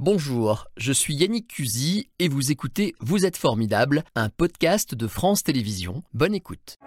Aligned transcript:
Bonjour, 0.00 0.68
je 0.76 0.92
suis 0.92 1.12
Yannick 1.16 1.48
Cusy 1.48 2.08
et 2.20 2.28
vous 2.28 2.52
écoutez 2.52 2.94
Vous 3.00 3.26
êtes 3.26 3.36
formidable, 3.36 4.04
un 4.14 4.28
podcast 4.28 4.94
de 4.94 5.08
France 5.08 5.42
Télévisions. 5.42 6.04
Bonne 6.14 6.36
écoute. 6.36 6.78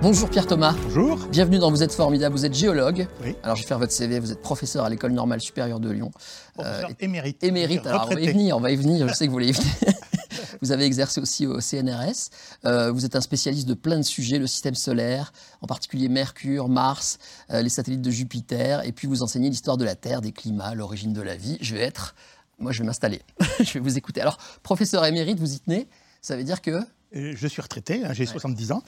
Bonjour 0.00 0.28
Pierre 0.30 0.46
Thomas. 0.46 0.74
Bonjour. 0.84 1.18
Bienvenue 1.30 1.58
dans 1.58 1.70
Vous 1.70 1.82
êtes 1.82 1.92
formidable, 1.92 2.34
vous 2.34 2.46
êtes 2.46 2.54
géologue. 2.54 3.08
Oui. 3.24 3.34
Alors 3.42 3.56
je 3.56 3.62
vais 3.62 3.68
faire 3.68 3.78
votre 3.78 3.92
CV, 3.92 4.20
vous 4.20 4.30
êtes 4.32 4.40
professeur 4.40 4.84
à 4.84 4.90
l'école 4.90 5.12
normale 5.12 5.40
supérieure 5.40 5.80
de 5.80 5.90
Lyon. 5.90 6.10
Professeur 6.54 6.90
Euh, 6.90 6.94
émérite. 7.00 7.42
Émérite, 7.42 7.86
alors 7.86 8.08
on 8.10 8.14
va 8.14 8.20
y 8.20 8.28
venir, 8.28 8.56
on 8.56 8.60
va 8.60 8.70
y 8.70 8.76
venir, 8.76 9.08
je 9.08 9.14
sais 9.14 9.24
que 9.26 9.30
vous 9.30 9.34
voulez 9.34 9.48
y 9.48 9.52
venir. 9.52 9.72
Vous 10.62 10.72
avez 10.72 10.84
exercé 10.84 11.20
aussi 11.20 11.46
au 11.46 11.60
CNRS. 11.60 12.30
Euh, 12.64 12.90
vous 12.90 13.04
êtes 13.04 13.16
un 13.16 13.20
spécialiste 13.20 13.68
de 13.68 13.74
plein 13.74 13.96
de 13.96 14.02
sujets, 14.02 14.38
le 14.38 14.46
système 14.46 14.74
solaire, 14.74 15.32
en 15.60 15.66
particulier 15.66 16.08
Mercure, 16.08 16.68
Mars, 16.68 17.18
euh, 17.50 17.62
les 17.62 17.68
satellites 17.68 18.02
de 18.02 18.10
Jupiter, 18.10 18.84
et 18.84 18.92
puis 18.92 19.06
vous 19.06 19.22
enseignez 19.22 19.48
l'histoire 19.48 19.76
de 19.76 19.84
la 19.84 19.94
Terre, 19.94 20.20
des 20.20 20.32
climats, 20.32 20.74
l'origine 20.74 21.12
de 21.12 21.22
la 21.22 21.36
vie. 21.36 21.58
Je 21.60 21.74
vais 21.74 21.82
être, 21.82 22.14
moi 22.58 22.72
je 22.72 22.80
vais 22.80 22.86
m'installer, 22.86 23.22
je 23.60 23.72
vais 23.72 23.80
vous 23.80 23.96
écouter. 23.98 24.20
Alors, 24.20 24.38
professeur 24.62 25.04
émérite, 25.04 25.38
vous 25.38 25.54
y 25.54 25.60
tenez 25.60 25.88
Ça 26.20 26.36
veut 26.36 26.44
dire 26.44 26.60
que 26.60 26.70
Euh, 27.16 27.34
Je 27.36 27.46
suis 27.46 27.62
retraité, 27.62 28.04
hein, 28.04 28.12
j'ai 28.12 28.26
70 28.26 28.72
ans. 28.72 28.82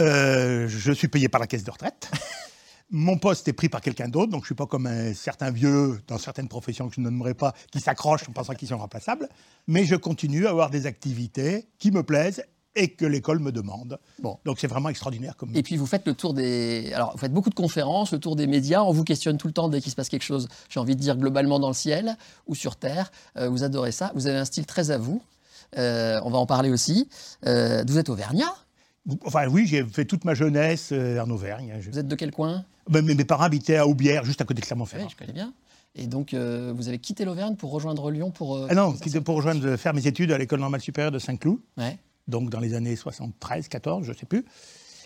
Euh, 0.00 0.68
je 0.68 0.92
suis 0.92 1.08
payé 1.08 1.28
par 1.28 1.40
la 1.40 1.46
caisse 1.46 1.64
de 1.64 1.70
retraite. 1.70 2.10
Mon 2.90 3.18
poste 3.18 3.48
est 3.48 3.52
pris 3.52 3.68
par 3.68 3.80
quelqu'un 3.80 4.08
d'autre, 4.08 4.30
donc 4.30 4.42
je 4.42 4.44
ne 4.44 4.48
suis 4.48 4.54
pas 4.54 4.66
comme 4.66 4.86
un 4.86 5.14
certain 5.14 5.50
vieux 5.50 6.00
dans 6.06 6.18
certaines 6.18 6.48
professions 6.48 6.88
que 6.88 6.94
je 6.94 7.00
ne 7.00 7.08
nommerai 7.08 7.34
pas, 7.34 7.54
qui 7.72 7.80
s'accrochent 7.80 8.28
en 8.28 8.32
pensant 8.32 8.54
qu'ils 8.54 8.68
sont 8.68 8.78
remplaçables. 8.78 9.28
Mais 9.66 9.84
je 9.84 9.96
continue 9.96 10.46
à 10.46 10.50
avoir 10.50 10.70
des 10.70 10.86
activités 10.86 11.66
qui 11.78 11.90
me 11.90 12.02
plaisent 12.02 12.44
et 12.76 12.88
que 12.88 13.06
l'école 13.06 13.38
me 13.38 13.52
demande. 13.52 13.98
Bon. 14.20 14.38
Donc 14.44 14.58
c'est 14.58 14.66
vraiment 14.66 14.88
extraordinaire 14.88 15.36
comme. 15.36 15.54
Et 15.54 15.62
puis 15.62 15.76
vous 15.76 15.86
faites 15.86 16.06
le 16.06 16.14
tour 16.14 16.34
des. 16.34 16.92
Alors, 16.94 17.12
vous 17.12 17.18
faites 17.18 17.32
beaucoup 17.32 17.50
de 17.50 17.54
conférences, 17.54 18.12
le 18.12 18.18
tour 18.18 18.36
des 18.36 18.46
médias. 18.46 18.82
On 18.82 18.92
vous 18.92 19.04
questionne 19.04 19.38
tout 19.38 19.46
le 19.46 19.52
temps 19.52 19.68
dès 19.68 19.80
qu'il 19.80 19.90
se 19.90 19.96
passe 19.96 20.08
quelque 20.08 20.22
chose. 20.24 20.48
J'ai 20.68 20.80
envie 20.80 20.96
de 20.96 21.00
dire 21.00 21.16
globalement 21.16 21.58
dans 21.58 21.68
le 21.68 21.74
ciel 21.74 22.16
ou 22.46 22.54
sur 22.54 22.76
terre. 22.76 23.10
Euh, 23.36 23.48
vous 23.48 23.64
adorez 23.64 23.92
ça. 23.92 24.12
Vous 24.14 24.26
avez 24.26 24.38
un 24.38 24.44
style 24.44 24.66
très 24.66 24.90
à 24.90 24.98
vous. 24.98 25.22
Euh, 25.78 26.20
on 26.24 26.30
va 26.30 26.38
en 26.38 26.46
parler 26.46 26.70
aussi. 26.70 27.08
Euh, 27.46 27.84
vous 27.86 27.98
êtes 27.98 28.08
auvergnat. 28.08 28.52
Enfin 29.26 29.46
oui, 29.48 29.66
j'ai 29.66 29.84
fait 29.84 30.04
toute 30.04 30.24
ma 30.24 30.34
jeunesse 30.34 30.90
euh, 30.92 31.20
en 31.20 31.28
Auvergne. 31.30 31.74
Je- 31.80 31.90
Vous 31.90 31.98
êtes 31.98 32.08
de 32.08 32.14
quel 32.14 32.30
coin? 32.30 32.64
Mes 32.88 33.14
parents 33.24 33.44
habitaient 33.44 33.76
à 33.76 33.86
Aubière, 33.86 34.24
juste 34.24 34.40
à 34.40 34.44
côté 34.44 34.60
de 34.60 34.64
Oui, 34.64 34.68
Clermont-Ferrand. 34.68 35.08
je 35.08 35.16
connais 35.16 35.32
bien. 35.32 35.52
Et 35.94 36.06
donc, 36.06 36.34
euh, 36.34 36.72
vous 36.74 36.88
avez 36.88 36.98
quitté 36.98 37.24
l'Auvergne 37.24 37.54
pour 37.56 37.70
rejoindre 37.70 38.10
Lyon 38.10 38.30
pour. 38.30 38.56
euh, 38.56 38.66
Ah 38.70 38.74
non, 38.74 38.94
pour 39.24 39.36
rejoindre, 39.36 39.76
faire 39.76 39.94
mes 39.94 40.06
études 40.06 40.32
à 40.32 40.38
l'école 40.38 40.60
normale 40.60 40.80
supérieure 40.80 41.12
de 41.12 41.18
Saint-Cloud. 41.18 41.58
Ouais. 41.76 41.98
donc 42.26 42.48
dans 42.50 42.60
les 42.60 42.72
années 42.74 42.96
73, 42.96 43.68
14, 43.68 44.04
je 44.06 44.12
ne 44.12 44.16
sais 44.16 44.26
plus. 44.26 44.44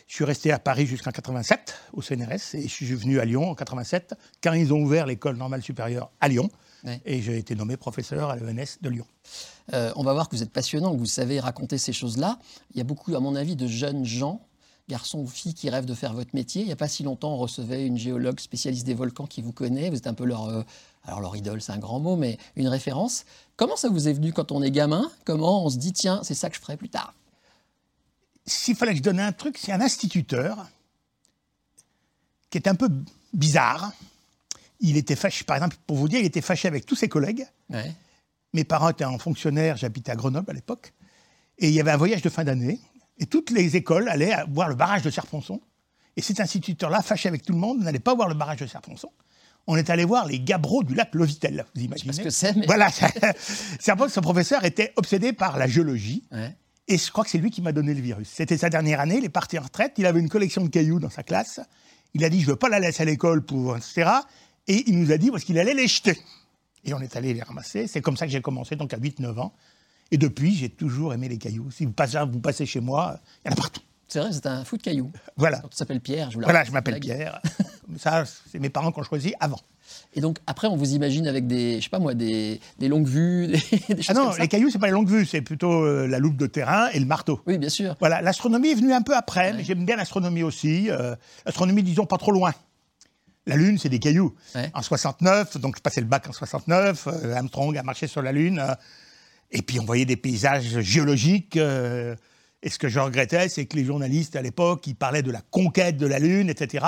Je 0.06 0.14
suis 0.14 0.24
resté 0.24 0.52
à 0.52 0.58
Paris 0.58 0.86
jusqu'en 0.86 1.10
87 1.10 1.74
au 1.92 2.00
CNRS 2.00 2.54
et 2.54 2.62
je 2.62 2.68
suis 2.68 2.86
venu 2.94 3.18
à 3.20 3.24
Lyon 3.26 3.50
en 3.50 3.54
87 3.54 4.14
quand 4.42 4.52
ils 4.54 4.72
ont 4.72 4.80
ouvert 4.80 5.04
l'école 5.04 5.36
normale 5.36 5.60
supérieure 5.60 6.10
à 6.20 6.28
Lyon 6.28 6.48
Et 7.04 7.22
j'ai 7.22 7.38
été 7.38 7.54
nommé 7.54 7.76
professeur 7.76 8.30
à 8.30 8.36
l'ENS 8.36 8.78
de 8.80 8.88
Lyon. 8.88 9.06
Euh, 9.72 9.92
on 9.96 10.04
va 10.04 10.12
voir 10.12 10.28
que 10.28 10.36
vous 10.36 10.42
êtes 10.42 10.52
passionnant, 10.52 10.92
que 10.92 10.98
vous 10.98 11.06
savez 11.06 11.40
raconter 11.40 11.76
ces 11.76 11.92
choses-là. 11.92 12.38
Il 12.72 12.78
y 12.78 12.80
a 12.80 12.84
beaucoup, 12.84 13.14
à 13.14 13.20
mon 13.20 13.34
avis, 13.34 13.56
de 13.56 13.66
jeunes 13.66 14.04
gens, 14.04 14.40
garçons 14.88 15.18
ou 15.18 15.26
filles, 15.26 15.54
qui 15.54 15.68
rêvent 15.70 15.86
de 15.86 15.94
faire 15.94 16.14
votre 16.14 16.30
métier. 16.34 16.62
Il 16.62 16.66
n'y 16.66 16.72
a 16.72 16.76
pas 16.76 16.88
si 16.88 17.02
longtemps, 17.02 17.34
on 17.34 17.36
recevait 17.36 17.84
une 17.86 17.98
géologue 17.98 18.40
spécialiste 18.40 18.86
des 18.86 18.94
volcans 18.94 19.26
qui 19.26 19.42
vous 19.42 19.52
connaît. 19.52 19.90
Vous 19.90 19.96
êtes 19.96 20.06
un 20.06 20.14
peu 20.14 20.24
leur. 20.24 20.46
euh, 20.48 20.62
alors, 21.04 21.20
leur 21.20 21.36
idole, 21.36 21.62
c'est 21.62 21.72
un 21.72 21.78
grand 21.78 22.00
mot, 22.00 22.16
mais 22.16 22.38
une 22.54 22.68
référence. 22.68 23.24
Comment 23.56 23.76
ça 23.76 23.88
vous 23.88 24.08
est 24.08 24.12
venu 24.12 24.32
quand 24.32 24.52
on 24.52 24.62
est 24.62 24.70
gamin? 24.70 25.10
Comment 25.24 25.64
on 25.64 25.70
se 25.70 25.78
dit, 25.78 25.92
tiens, 25.92 26.20
c'est 26.22 26.34
ça 26.34 26.50
que 26.50 26.56
je 26.56 26.60
ferai 26.60 26.76
plus 26.76 26.90
tard? 26.90 27.14
S'il 28.46 28.76
fallait 28.76 28.92
que 28.92 28.98
je 28.98 29.02
donne 29.02 29.20
un 29.20 29.32
truc, 29.32 29.58
c'est 29.58 29.72
un 29.72 29.80
instituteur 29.80 30.68
qui 32.50 32.58
est 32.58 32.68
un 32.68 32.74
peu 32.74 32.88
bizarre. 33.32 33.92
Il 34.80 34.96
était 34.96 35.16
fâché, 35.16 35.44
par 35.44 35.56
exemple, 35.56 35.76
pour 35.86 35.96
vous 35.96 36.08
dire, 36.08 36.20
il 36.20 36.26
était 36.26 36.40
fâché 36.40 36.68
avec 36.68 36.86
tous 36.86 36.94
ses 36.96 37.08
collègues. 37.08 37.46
Ouais. 37.70 37.92
Mes 38.52 38.64
parents 38.64 38.90
étaient 38.90 39.04
en 39.04 39.18
fonctionnaire, 39.18 39.76
j'habitais 39.76 40.12
à 40.12 40.16
Grenoble 40.16 40.50
à 40.50 40.54
l'époque. 40.54 40.92
Et 41.58 41.68
il 41.68 41.74
y 41.74 41.80
avait 41.80 41.90
un 41.90 41.96
voyage 41.96 42.22
de 42.22 42.28
fin 42.28 42.44
d'année. 42.44 42.80
Et 43.18 43.26
toutes 43.26 43.50
les 43.50 43.76
écoles 43.76 44.08
allaient 44.08 44.36
voir 44.50 44.68
le 44.68 44.74
barrage 44.76 45.02
de 45.02 45.10
Serponçon. 45.10 45.60
Et 46.16 46.22
cet 46.22 46.40
instituteur-là, 46.40 47.02
fâché 47.02 47.28
avec 47.28 47.42
tout 47.42 47.52
le 47.52 47.58
monde, 47.58 47.80
n'allait 47.80 47.98
pas 47.98 48.14
voir 48.14 48.28
le 48.28 48.34
barrage 48.34 48.58
de 48.60 48.66
Serponçon. 48.66 49.10
On 49.66 49.76
est 49.76 49.90
allé 49.90 50.04
voir 50.04 50.24
les 50.26 50.40
gabbros 50.40 50.82
du 50.84 50.94
lac 50.94 51.14
Lovitel, 51.14 51.66
vous 51.74 51.82
imaginez 51.82 52.12
ce 52.12 52.22
que 52.22 52.30
c'est, 52.30 52.54
mais- 52.56 52.64
Voilà. 52.66 52.88
Serponçon, 53.80 54.14
ce 54.14 54.20
professeur 54.20 54.64
était 54.64 54.92
obsédé 54.96 55.32
par 55.32 55.58
la 55.58 55.66
géologie. 55.66 56.24
Ouais. 56.32 56.56
Et 56.86 56.96
je 56.96 57.10
crois 57.10 57.24
que 57.24 57.30
c'est 57.30 57.38
lui 57.38 57.50
qui 57.50 57.60
m'a 57.60 57.72
donné 57.72 57.92
le 57.92 58.00
virus. 58.00 58.28
C'était 58.32 58.56
sa 58.56 58.70
dernière 58.70 59.00
année, 59.00 59.16
il 59.18 59.24
est 59.24 59.28
parti 59.28 59.58
en 59.58 59.62
retraite, 59.62 59.92
il 59.98 60.06
avait 60.06 60.20
une 60.20 60.28
collection 60.30 60.62
de 60.62 60.68
cailloux 60.68 61.00
dans 61.00 61.10
sa 61.10 61.22
classe. 61.22 61.60
Il 62.14 62.24
a 62.24 62.30
dit, 62.30 62.40
je 62.40 62.46
ne 62.46 62.50
veux 62.52 62.56
pas 62.56 62.70
la 62.70 62.80
laisser 62.80 63.02
à 63.02 63.04
l'école 63.06 63.44
pour, 63.44 63.76
etc. 63.76 64.08
Et 64.68 64.84
il 64.86 64.98
nous 64.98 65.10
a 65.12 65.16
dit 65.18 65.30
parce 65.30 65.44
qu'il 65.44 65.58
allait 65.58 65.74
les 65.74 65.88
jeter. 65.88 66.18
Et 66.84 66.94
on 66.94 67.00
est 67.00 67.16
allé 67.16 67.34
les 67.34 67.42
ramasser. 67.42 67.86
C'est 67.86 68.00
comme 68.00 68.16
ça 68.16 68.26
que 68.26 68.32
j'ai 68.32 68.40
commencé, 68.40 68.76
donc 68.76 68.92
à 68.94 68.98
8-9 68.98 69.38
ans. 69.40 69.52
Et 70.10 70.16
depuis, 70.16 70.54
j'ai 70.54 70.68
toujours 70.68 71.12
aimé 71.12 71.28
les 71.28 71.38
cailloux. 71.38 71.70
Si 71.70 71.84
vous 71.84 71.92
passez, 71.92 72.18
vous 72.30 72.40
passez 72.40 72.64
chez 72.66 72.80
moi, 72.80 73.18
il 73.44 73.48
y 73.48 73.50
en 73.50 73.52
a 73.52 73.56
partout. 73.56 73.80
C'est 74.06 74.20
vrai, 74.20 74.32
c'est 74.32 74.46
un 74.46 74.64
fou 74.64 74.78
de 74.78 74.82
cailloux. 74.82 75.10
Voilà. 75.36 75.58
Quand 75.58 75.68
on 75.70 75.76
s'appelle 75.76 76.00
Pierre, 76.00 76.30
je 76.30 76.36
vous 76.38 76.42
Voilà, 76.44 76.64
je 76.64 76.70
m'appelle. 76.70 76.98
Pierre. 77.00 77.42
Ça, 77.98 78.24
c'est 78.50 78.58
mes 78.58 78.70
parents 78.70 78.90
qui 78.92 79.00
ont 79.00 79.02
choisi 79.02 79.34
avant. 79.40 79.60
Et 80.14 80.20
donc, 80.20 80.38
après, 80.46 80.66
on 80.68 80.76
vous 80.76 80.92
imagine 80.94 81.26
avec 81.26 81.46
des, 81.46 81.78
je 81.78 81.84
sais 81.84 81.90
pas 81.90 81.98
moi, 81.98 82.14
des, 82.14 82.60
des 82.78 82.88
longues 82.88 83.06
vues, 83.06 83.46
des, 83.48 83.94
des 83.94 84.02
choses 84.02 84.06
Ah 84.08 84.14
non, 84.14 84.24
comme 84.26 84.32
ça. 84.34 84.38
les 84.42 84.48
cailloux, 84.48 84.70
c'est 84.70 84.78
pas 84.78 84.86
les 84.86 84.92
longues 84.92 85.08
vues, 85.10 85.26
c'est 85.26 85.42
plutôt 85.42 85.84
euh, 85.84 86.06
la 86.06 86.18
loupe 86.18 86.36
de 86.36 86.46
terrain 86.46 86.88
et 86.92 87.00
le 87.00 87.06
marteau. 87.06 87.40
Oui, 87.46 87.58
bien 87.58 87.68
sûr. 87.70 87.96
Voilà, 88.00 88.22
l'astronomie 88.22 88.70
est 88.70 88.74
venue 88.74 88.92
un 88.92 89.02
peu 89.02 89.14
après, 89.14 89.52
mais 89.54 89.64
j'aime 89.64 89.84
bien 89.84 89.96
l'astronomie 89.96 90.42
aussi. 90.42 90.90
Euh, 90.90 91.14
l'astronomie, 91.44 91.82
disons, 91.82 92.06
pas 92.06 92.18
trop 92.18 92.32
loin. 92.32 92.52
La 93.48 93.56
Lune, 93.56 93.78
c'est 93.78 93.88
des 93.88 93.98
cailloux. 93.98 94.34
Ouais. 94.54 94.70
En 94.74 94.82
69, 94.82 95.56
donc 95.58 95.76
je 95.76 95.82
passais 95.82 96.00
le 96.00 96.06
bac 96.06 96.28
en 96.28 96.32
69, 96.32 97.08
euh, 97.08 97.34
Armstrong 97.34 97.76
a 97.76 97.82
marché 97.82 98.06
sur 98.06 98.22
la 98.22 98.30
Lune, 98.30 98.58
euh, 98.58 98.74
et 99.50 99.62
puis 99.62 99.80
on 99.80 99.84
voyait 99.84 100.04
des 100.04 100.16
paysages 100.16 100.80
géologiques. 100.80 101.56
euh, 101.56 102.14
et 102.62 102.70
ce 102.70 102.78
que 102.78 102.88
je 102.88 102.98
regrettais, 102.98 103.48
c'est 103.48 103.66
que 103.66 103.76
les 103.76 103.84
journalistes 103.84 104.36
à 104.36 104.42
l'époque, 104.42 104.86
ils 104.86 104.96
parlaient 104.96 105.22
de 105.22 105.30
la 105.30 105.40
conquête 105.40 105.96
de 105.96 106.06
la 106.06 106.18
Lune, 106.18 106.50
etc. 106.50 106.84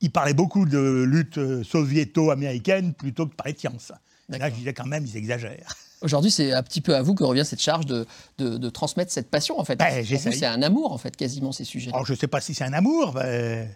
Ils 0.00 0.10
parlaient 0.10 0.34
beaucoup 0.34 0.66
de 0.66 1.04
lutte 1.08 1.38
euh, 1.38 1.62
soviéto-américaine 1.62 2.92
plutôt 2.92 3.24
que 3.26 3.30
de 3.30 3.36
parler 3.36 3.52
de 3.52 3.58
science. 3.58 3.92
Et 4.32 4.38
là, 4.38 4.50
je 4.50 4.56
disais 4.56 4.74
quand 4.74 4.86
même, 4.86 5.06
ils 5.06 5.16
exagèrent. 5.16 5.74
Aujourd'hui, 6.02 6.30
c'est 6.30 6.52
un 6.52 6.62
petit 6.62 6.80
peu 6.80 6.94
à 6.94 7.02
vous 7.02 7.14
que 7.14 7.24
revient 7.24 7.44
cette 7.46 7.62
charge 7.62 7.86
de, 7.86 8.04
de, 8.38 8.58
de 8.58 8.68
transmettre 8.68 9.12
cette 9.12 9.30
passion, 9.30 9.58
en 9.58 9.64
fait. 9.64 9.76
Ben. 9.76 10.04
C'est 10.04 10.44
un 10.44 10.60
amour, 10.62 10.92
en 10.92 10.98
fait, 10.98 11.16
quasiment, 11.16 11.52
ces 11.52 11.64
sujets. 11.64 11.90
Alors, 11.90 12.04
je 12.04 12.12
ne 12.12 12.18
sais 12.18 12.26
pas 12.26 12.40
si 12.40 12.52
c'est 12.52 12.64
un 12.64 12.72
amour, 12.72 13.12
ben, 13.12 13.68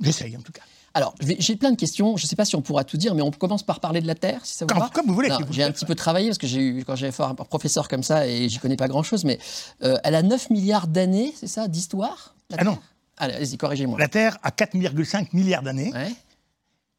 j'essaye 0.00 0.36
en 0.36 0.40
tout 0.40 0.52
cas. 0.52 0.62
Alors, 0.94 1.14
j'ai 1.38 1.56
plein 1.56 1.70
de 1.72 1.76
questions. 1.76 2.16
Je 2.16 2.24
ne 2.24 2.28
sais 2.28 2.36
pas 2.36 2.44
si 2.44 2.54
on 2.54 2.60
pourra 2.62 2.84
tout 2.84 2.96
dire, 2.98 3.14
mais 3.14 3.22
on 3.22 3.30
commence 3.30 3.62
par 3.62 3.80
parler 3.80 4.00
de 4.02 4.06
la 4.06 4.14
Terre, 4.14 4.40
si 4.44 4.54
ça 4.54 4.64
vous 4.66 4.68
Comme- 4.68 4.78
va. 4.82 4.90
comme 4.92 5.06
vous 5.06 5.14
voulez, 5.14 5.30
J'ai 5.50 5.62
un 5.62 5.70
petit 5.72 5.86
peu 5.86 5.94
travaillé, 5.94 6.28
parce 6.28 6.38
que 6.38 6.46
j'ai 6.46 6.60
eu, 6.60 6.84
quand 6.84 6.96
j'avais 6.96 7.12
fait 7.12 7.22
un 7.22 7.34
professeur 7.34 7.88
comme 7.88 8.02
ça, 8.02 8.26
et 8.26 8.48
j'y 8.48 8.58
connais 8.58 8.76
pas 8.76 8.88
grand-chose, 8.88 9.24
mais 9.24 9.38
euh, 9.82 9.96
elle 10.04 10.14
a 10.14 10.22
9 10.22 10.50
milliards 10.50 10.88
d'années, 10.88 11.32
c'est 11.36 11.46
ça, 11.46 11.66
d'histoire 11.68 12.34
Ah 12.58 12.64
non. 12.64 12.74
Terre? 12.74 12.82
Allez, 13.18 13.34
allez-y, 13.34 13.56
corrigez-moi. 13.56 13.98
La 13.98 14.08
Terre 14.08 14.36
a 14.42 14.50
4,5 14.50 15.28
milliards 15.32 15.62
d'années 15.62 15.92
Ouais. 15.94 16.12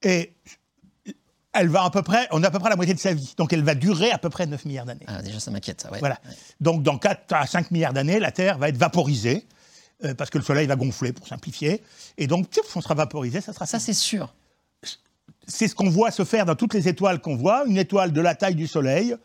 et 0.04 0.34
elle 1.54 1.68
va 1.70 1.84
à 1.84 1.90
peu 1.92 2.02
près, 2.02 2.28
on 2.32 2.42
a 2.44 2.48
à 2.48 2.52
peu 2.52 2.58
près 2.60 2.70
la 2.70 2.76
moitié 2.76 2.96
de 2.96 3.00
sa 3.00 3.14
vie. 3.14 3.34
Donc 3.38 3.54
elle 3.54 3.64
va 3.64 3.76
durer 3.76 4.12
à 4.12 4.18
peu 4.18 4.30
près 4.30 4.48
9 4.48 4.66
milliards 4.66 4.86
d'années. 4.86 5.06
Ah, 5.08 5.22
déjà, 5.22 5.40
ça 5.40 5.52
m'inquiète, 5.52 5.82
ça. 5.82 5.92
Ouais. 5.92 6.00
Voilà. 6.00 6.20
Donc 6.62 6.82
dans 6.82 6.98
4 6.98 7.32
à 7.34 7.46
5 7.46 7.70
milliards 7.72 7.94
d'années, 7.94 8.20
la 8.20 8.32
Terre 8.32 8.58
va 8.58 8.70
être 8.70 8.78
vaporisée 8.78 9.46
euh, 10.04 10.14
parce 10.14 10.30
que 10.30 10.38
le 10.38 10.44
Soleil 10.44 10.68
va 10.68 10.76
gonfler, 10.76 11.14
pour 11.14 11.28
simplifier. 11.28 11.82
Et 12.18 12.28
donc, 12.28 12.48
on 12.76 12.82
sera 12.82 12.94
vaporisé, 12.94 13.42
ça 13.42 13.54
sera 13.54 13.66
Ça, 13.66 13.80
ça. 13.80 13.86
c'est 13.86 13.94
sûr. 13.94 14.34
C'est 15.48 15.68
ce 15.68 15.76
qu'on 15.76 15.90
voit 15.90 16.12
se 16.12 16.24
faire 16.24 16.46
dans 16.46 16.56
toutes 16.56 16.74
les 16.74 16.88
étoiles 16.88 17.20
qu'on 17.20 17.36
voit. 17.36 17.66
Une 17.68 17.78
étoile 17.78 18.14
de 18.14 18.22
la 18.22 18.34
taille 18.36 18.56
du 18.56 18.68
Soleil, 18.68 19.16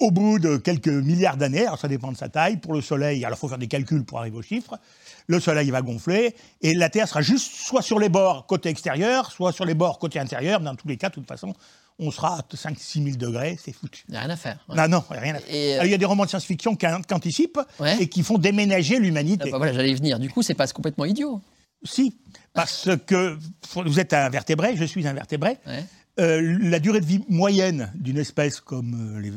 au 0.00 0.10
bout 0.10 0.38
de 0.38 0.56
quelques 0.56 0.88
milliards 0.88 1.36
d'années, 1.36 1.66
alors 1.66 1.78
ça 1.78 1.88
dépend 1.88 2.10
de 2.10 2.16
sa 2.16 2.28
taille, 2.28 2.56
pour 2.56 2.72
le 2.72 2.80
Soleil, 2.80 3.24
alors 3.24 3.36
il 3.36 3.40
faut 3.40 3.48
faire 3.48 3.58
des 3.58 3.68
calculs 3.68 4.04
pour 4.04 4.18
arriver 4.18 4.38
aux 4.38 4.42
chiffres, 4.42 4.78
le 5.26 5.38
Soleil 5.38 5.70
va 5.70 5.82
gonfler, 5.82 6.34
et 6.62 6.74
la 6.74 6.88
Terre 6.88 7.06
sera 7.06 7.20
juste 7.20 7.52
soit 7.54 7.82
sur 7.82 7.98
les 7.98 8.08
bords 8.08 8.46
côté 8.46 8.70
extérieur, 8.70 9.30
soit 9.30 9.52
sur 9.52 9.66
les 9.66 9.74
bords 9.74 9.98
côté 9.98 10.18
intérieur, 10.18 10.60
dans 10.60 10.74
tous 10.74 10.88
les 10.88 10.96
cas, 10.96 11.10
de 11.10 11.14
toute 11.14 11.28
façon, 11.28 11.52
on 12.00 12.10
sera 12.10 12.38
à 12.38 12.40
5-6 12.42 13.04
000 13.04 13.16
degrés, 13.16 13.58
c'est 13.62 13.72
foutu. 13.72 14.04
Il 14.08 14.12
n'y 14.12 14.16
a 14.16 14.20
rien 14.20 14.30
à 14.30 14.36
faire. 14.36 14.58
ouais. 14.68 14.76
Non, 14.76 14.88
non, 14.88 15.04
rien 15.10 15.34
à 15.34 15.38
faire. 15.38 15.54
Et, 15.54 15.72
euh, 15.72 15.74
Alors, 15.74 15.84
Il 15.86 15.90
y 15.90 15.94
a 15.94 15.98
des 15.98 16.04
romans 16.04 16.24
de 16.24 16.30
science-fiction 16.30 16.74
qui, 16.76 16.86
qui 17.06 17.14
anticipent 17.14 17.60
Ouais. 17.78 18.02
et 18.02 18.08
qui 18.08 18.22
font 18.22 18.38
déménager 18.38 18.96
Ah, 18.96 19.00
l'humanité. 19.00 19.50
bah, 19.50 19.58
voilà, 19.58 19.72
j'allais 19.72 19.90
y 19.90 19.94
venir. 19.94 20.18
Du 20.18 20.28
coup, 20.30 20.42
c'est 20.42 20.54
pas 20.54 20.66
complètement 20.68 21.04
idiot. 21.04 21.40
Si, 21.84 22.16
parce 22.52 22.88
que 23.06 23.38
vous 23.74 24.00
êtes 24.00 24.12
un 24.12 24.28
vertébré, 24.28 24.76
je 24.76 24.84
suis 24.84 25.06
un 25.06 25.12
vertébré. 25.14 25.58
Ouais. 25.66 25.84
Euh, 26.18 26.58
la 26.60 26.80
durée 26.80 27.00
de 27.00 27.06
vie 27.06 27.24
moyenne 27.28 27.90
d'une 27.94 28.18
espèce 28.18 28.60
comme 28.60 29.16
euh, 29.16 29.20
les... 29.20 29.32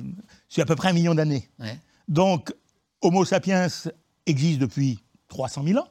c'est 0.50 0.62
à 0.62 0.65
peu 0.65 0.75
près 0.75 0.89
un 0.89 0.94
million 0.94 1.15
d'années. 1.15 1.48
Donc, 2.10 2.54
Homo 3.01 3.24
sapiens 3.25 3.68
existe 4.25 4.60
depuis 4.60 5.00
300 5.30 5.63
000 5.65 5.80
ans. 5.80 5.88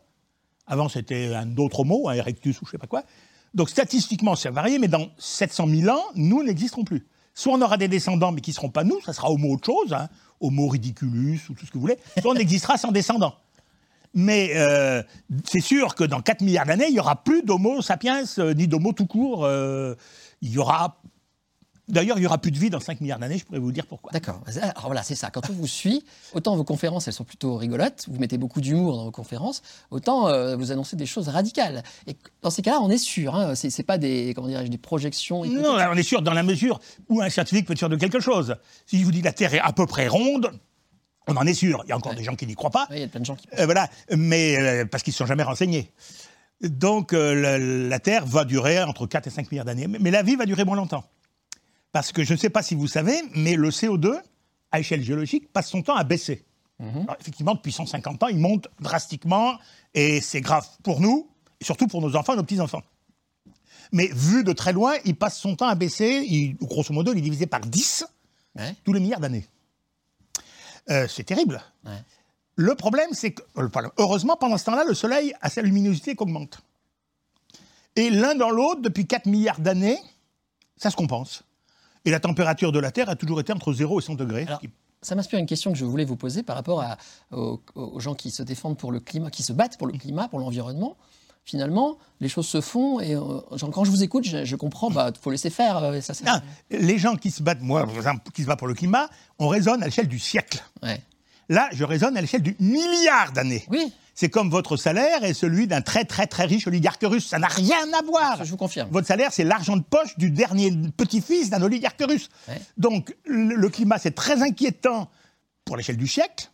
Avant, 0.66 0.88
c'était 0.88 1.34
un 1.34 1.56
autre 1.56 1.80
Homo, 1.80 2.08
un 2.08 2.14
Erectus 2.14 2.60
ou 2.60 2.66
je 2.66 2.72
sais 2.72 2.78
pas 2.78 2.86
quoi. 2.86 3.04
Donc, 3.54 3.70
statistiquement, 3.70 4.34
ça 4.34 4.50
varie, 4.50 4.78
mais 4.78 4.88
dans 4.88 5.08
700 5.19 5.69
000 5.69 5.94
ans, 5.94 6.02
nous 6.14 6.43
n'existerons 6.43 6.84
plus. 6.84 7.06
Soit 7.34 7.54
on 7.54 7.62
aura 7.62 7.76
des 7.76 7.88
descendants, 7.88 8.32
mais 8.32 8.40
qui 8.40 8.50
ne 8.50 8.54
seront 8.54 8.70
pas 8.70 8.84
nous, 8.84 9.00
ça 9.00 9.12
sera 9.12 9.31
Homo 9.31 9.54
autre 9.54 9.66
chose, 9.66 9.93
hein, 9.93 10.08
Homo 10.40 10.69
ridiculus 10.69 11.40
ou 11.49 11.54
tout 11.54 11.64
ce 11.64 11.70
que 11.70 11.75
vous 11.75 11.82
voulez, 11.82 11.99
soit 12.20 12.32
on 12.32 12.37
existera 12.37 12.76
sans 12.76 12.93
descendants. 12.93 13.34
Mais 14.14 14.50
euh, 14.56 15.02
c'est 15.44 15.60
sûr 15.60 15.94
que 15.94 16.04
dans 16.04 16.20
4 16.20 16.43
milliards 16.43 16.66
d'années, 16.66 16.88
il 16.88 16.93
n'y 16.93 17.00
aura 17.00 17.25
plus 17.25 17.43
d'Homo 17.43 17.81
sapiens, 17.81 18.25
euh, 18.38 18.52
ni 18.52 18.69
d'Homo 18.69 18.93
tout 18.93 19.06
court. 19.06 19.44
euh, 19.44 19.94
il 20.43 20.50
y 20.50 20.58
aura. 20.58 20.98
D'ailleurs, 21.88 22.17
il 22.17 22.20
n'y 22.20 22.26
aura 22.26 22.38
plus 22.38 22.52
de 22.52 22.58
vie 22.58 22.70
dans 22.70 22.79
5 22.79 23.00
milliards 23.00 23.19
d'années, 23.19 23.38
je 23.38 23.44
pourrais 23.44 23.58
vous 23.58 23.73
dire 23.73 23.87
pourquoi. 23.87 24.12
D'accord. 24.12 24.40
Alors 24.62 24.87
voilà, 24.87 25.02
c'est 25.02 25.17
ça. 25.17 25.31
Quand 25.31 25.50
on 25.50 25.52
vous 25.52 25.67
suit, 25.67 26.05
autant 26.32 26.55
vos 26.56 26.62
conférences, 26.62 27.08
elles 27.08 27.12
sont 27.14 27.25
plutôt 27.25 27.56
rigolotes, 27.56 28.05
vous 28.08 28.20
mettez 28.20 28.38
beaucoup 28.38 28.61
d'humour 28.61 28.96
dans 28.96 29.05
vos 29.05 29.11
conférences, 29.11 29.62
autant 29.90 30.29
euh, 30.29 30.55
vous 30.55 30.70
annoncez 30.70 30.94
des 30.94 31.06
choses 31.06 31.29
radicales. 31.29 31.82
Et 32.06 32.17
dans 32.40 32.50
ces 32.50 32.62
cas-là, 32.62 32.79
on 32.82 32.88
est 32.88 32.99
sûr. 32.99 33.34
Hein, 33.34 33.56
c'est 33.56 33.69
c'est 33.70 33.82
pas 33.82 33.99
des, 33.99 34.32
comment 34.34 34.46
des 34.49 34.79
projections. 34.79 35.44
Non, 35.44 35.76
on 35.76 35.96
est 35.96 36.02
sûr 36.05 36.23
dans 36.23 36.34
la 36.34 36.44
mesure 36.44 36.81
où 37.08 37.20
un 37.20 37.29
scientifique 37.29 37.67
peut 37.67 37.73
être 37.73 37.79
sûr 37.81 37.88
de 37.88 37.96
quelque 37.96 38.20
chose. 38.20 38.55
Si 38.87 38.99
je 39.00 39.05
vous 39.05 39.11
dis 39.12 39.20
la 39.20 39.32
Terre 39.32 39.52
est 39.55 39.61
à 39.61 39.73
peu 39.73 39.87
près 39.87 40.06
ronde, 40.06 40.52
on 41.26 41.37
en 41.37 41.46
est 41.46 41.55
sûr. 41.55 41.82
Il 41.84 41.88
y 41.88 41.93
a 41.93 41.96
encore 41.96 42.12
Ouais. 42.12 42.19
des 42.19 42.25
gens 42.25 42.37
qui 42.37 42.46
n'y 42.46 42.55
croient 42.55 42.70
pas. 42.70 42.87
Oui, 42.90 42.96
il 42.99 43.00
y 43.02 43.05
a 43.05 43.08
plein 43.08 43.20
de 43.20 43.26
gens 43.26 43.34
qui. 43.37 43.49
Euh, 43.58 43.64
voilà, 43.64 43.88
mais 44.17 44.56
euh, 44.56 44.84
parce 44.84 45.02
qu'ils 45.02 45.11
ne 45.11 45.14
se 45.14 45.19
sont 45.19 45.26
jamais 45.26 45.43
renseignés. 45.43 45.90
Donc 46.62 47.12
euh, 47.12 47.34
la, 47.34 47.58
la 47.58 47.99
Terre 47.99 48.25
va 48.25 48.44
durer 48.44 48.81
entre 48.84 49.06
4 49.08 49.26
et 49.26 49.31
5 49.31 49.50
milliards 49.50 49.64
d'années. 49.64 49.88
Mais, 49.88 49.99
mais 50.00 50.11
la 50.12 50.23
vie 50.23 50.37
va 50.37 50.46
durer 50.46 50.64
moins 50.64 50.76
longtemps. 50.76 51.05
Parce 51.92 52.10
que 52.12 52.24
je 52.24 52.32
ne 52.32 52.38
sais 52.38 52.50
pas 52.50 52.62
si 52.62 52.74
vous 52.74 52.88
savez, 52.88 53.20
mais 53.34 53.54
le 53.54 53.70
CO2, 53.70 54.18
à 54.70 54.80
échelle 54.80 55.02
géologique, 55.02 55.52
passe 55.52 55.68
son 55.70 55.82
temps 55.82 55.94
à 55.96 56.04
baisser. 56.04 56.44
Alors, 56.80 57.16
effectivement, 57.20 57.54
depuis 57.54 57.70
150 57.70 58.24
ans, 58.24 58.26
il 58.28 58.38
monte 58.38 58.66
drastiquement, 58.80 59.56
et 59.94 60.20
c'est 60.20 60.40
grave 60.40 60.66
pour 60.82 61.00
nous, 61.00 61.28
et 61.60 61.64
surtout 61.64 61.86
pour 61.86 62.00
nos 62.02 62.16
enfants 62.16 62.32
et 62.32 62.36
nos 62.36 62.42
petits-enfants. 62.42 62.82
Mais 63.92 64.08
vu 64.12 64.42
de 64.42 64.52
très 64.52 64.72
loin, 64.72 64.94
il 65.04 65.14
passe 65.14 65.38
son 65.38 65.54
temps 65.54 65.68
à 65.68 65.76
baisser, 65.76 66.24
il- 66.28 66.56
grosso 66.56 66.92
modo, 66.92 67.12
il 67.12 67.18
est 67.18 67.22
divisé 67.22 67.46
par 67.46 67.60
10 67.60 68.04
Ouais. 68.56 68.74
tous 68.84 68.92
les 68.92 68.98
milliards 69.00 69.20
d'années. 69.20 69.46
Euh, 70.90 71.06
c'est 71.08 71.22
terrible. 71.24 71.62
Ouais. 71.84 71.92
Le 72.56 72.74
problème, 72.74 73.10
c'est 73.12 73.32
que, 73.32 73.42
euh, 73.58 73.68
heureusement, 73.98 74.36
pendant 74.36 74.58
ce 74.58 74.64
temps-là, 74.64 74.84
le 74.84 74.94
Soleil 74.94 75.32
a 75.40 75.48
sa 75.50 75.62
luminosité 75.62 76.16
qui 76.16 76.22
augmente. 76.22 76.60
Et 77.94 78.10
l'un 78.10 78.34
dans 78.34 78.50
l'autre, 78.50 78.80
depuis 78.82 79.06
4 79.06 79.26
milliards 79.26 79.60
d'années, 79.60 79.98
ça 80.76 80.90
se 80.90 80.96
compense. 80.96 81.44
Et 82.04 82.10
la 82.10 82.20
température 82.20 82.72
de 82.72 82.78
la 82.78 82.90
Terre 82.90 83.08
a 83.08 83.16
toujours 83.16 83.40
été 83.40 83.52
entre 83.52 83.72
0 83.72 84.00
et 84.00 84.02
100 84.02 84.14
degrés. 84.14 84.44
Alors, 84.46 84.60
ça 85.02 85.14
m'inspire 85.14 85.38
une 85.38 85.46
question 85.46 85.72
que 85.72 85.78
je 85.78 85.84
voulais 85.84 86.04
vous 86.04 86.16
poser 86.16 86.43
par 86.43 86.56
rapport 86.56 86.81
à- 86.81 86.96
aux, 87.32 87.60
aux 87.75 88.00
gens 88.00 88.14
qui 88.14 88.31
se 88.31 88.43
défendent 88.43 88.76
pour 88.78 88.93
le 88.93 89.00
climat, 89.00 89.31
qui 89.31 89.43
se 89.43 89.52
battent 89.52 89.78
pour 89.78 89.87
le 89.87 89.93
climat, 89.99 90.28
pour 90.28 90.38
l'environnement. 90.38 90.96
Finalement, 91.44 91.99
les 92.20 92.28
choses 92.28 92.46
se 92.46 92.60
font 92.60 93.00
et 93.00 93.16
euh, 93.16 93.40
quand 93.72 93.82
je 93.84 93.90
vous 93.90 94.04
écoute, 94.04 94.22
je, 94.25 94.44
je 94.44 94.54
comprends, 94.54 94.90
bah, 94.90 95.10
faut 95.20 95.32
laisser 95.32 95.50
faire. 95.50 95.76
euh, 95.78 96.00
ça, 96.00 96.14
les 96.70 96.99
gens 96.99 97.16
qui 97.16 97.32
se 97.32 97.43
battent, 97.43 97.62
moi, 97.62 97.84
par 97.84 97.96
exemple, 97.96 98.31
qui 98.32 98.43
se 98.43 98.46
battent 98.46 98.60
pour 98.60 98.69
le 98.69 98.75
climat, 98.75 99.08
on 99.40 99.48
raisonne 99.48 99.82
à 99.82 99.87
l'échelle 99.87 100.06
du 100.06 100.20
siècle. 100.20 100.62
Ouais. 100.84 101.02
Là, 101.48 101.69
je 101.72 101.82
raisonne 101.82 102.16
à 102.16 102.20
l'échelle 102.20 102.43
du 102.43 102.55
milliard 102.60 103.32
d'années. 103.32 103.64
Oui, 103.70 103.93
C'est 104.14 104.28
comme 104.28 104.50
votre 104.50 104.76
salaire 104.76 105.24
et 105.24 105.32
celui 105.34 105.66
d'un 105.66 105.80
très 105.80 106.04
très 106.04 106.26
très 106.26 106.44
riche 106.44 106.66
oligarque 106.66 107.02
russe. 107.02 107.26
Ça 107.26 107.38
n'a 107.38 107.46
rien 107.48 107.90
à 107.98 108.02
voir. 108.02 108.44
je 108.44 108.50
vous 108.50 108.56
confirme. 108.58 108.88
Votre 108.90 109.06
salaire, 109.06 109.32
c'est 109.32 109.44
l'argent 109.44 109.76
de 109.76 109.82
poche 109.82 110.16
du 110.18 110.30
dernier 110.30 110.70
petit-fils 110.96 111.48
d'un 111.50 111.62
oligarque 111.62 112.02
russe. 112.06 112.28
Ouais. 112.48 112.60
Donc, 112.76 113.14
le, 113.24 113.54
le 113.54 113.68
climat, 113.70 113.96
c'est 113.98 114.14
très 114.14 114.42
inquiétant 114.42 115.08
pour 115.64 115.76
l'échelle 115.76 115.96
du 115.96 116.06
siècle. 116.06 116.50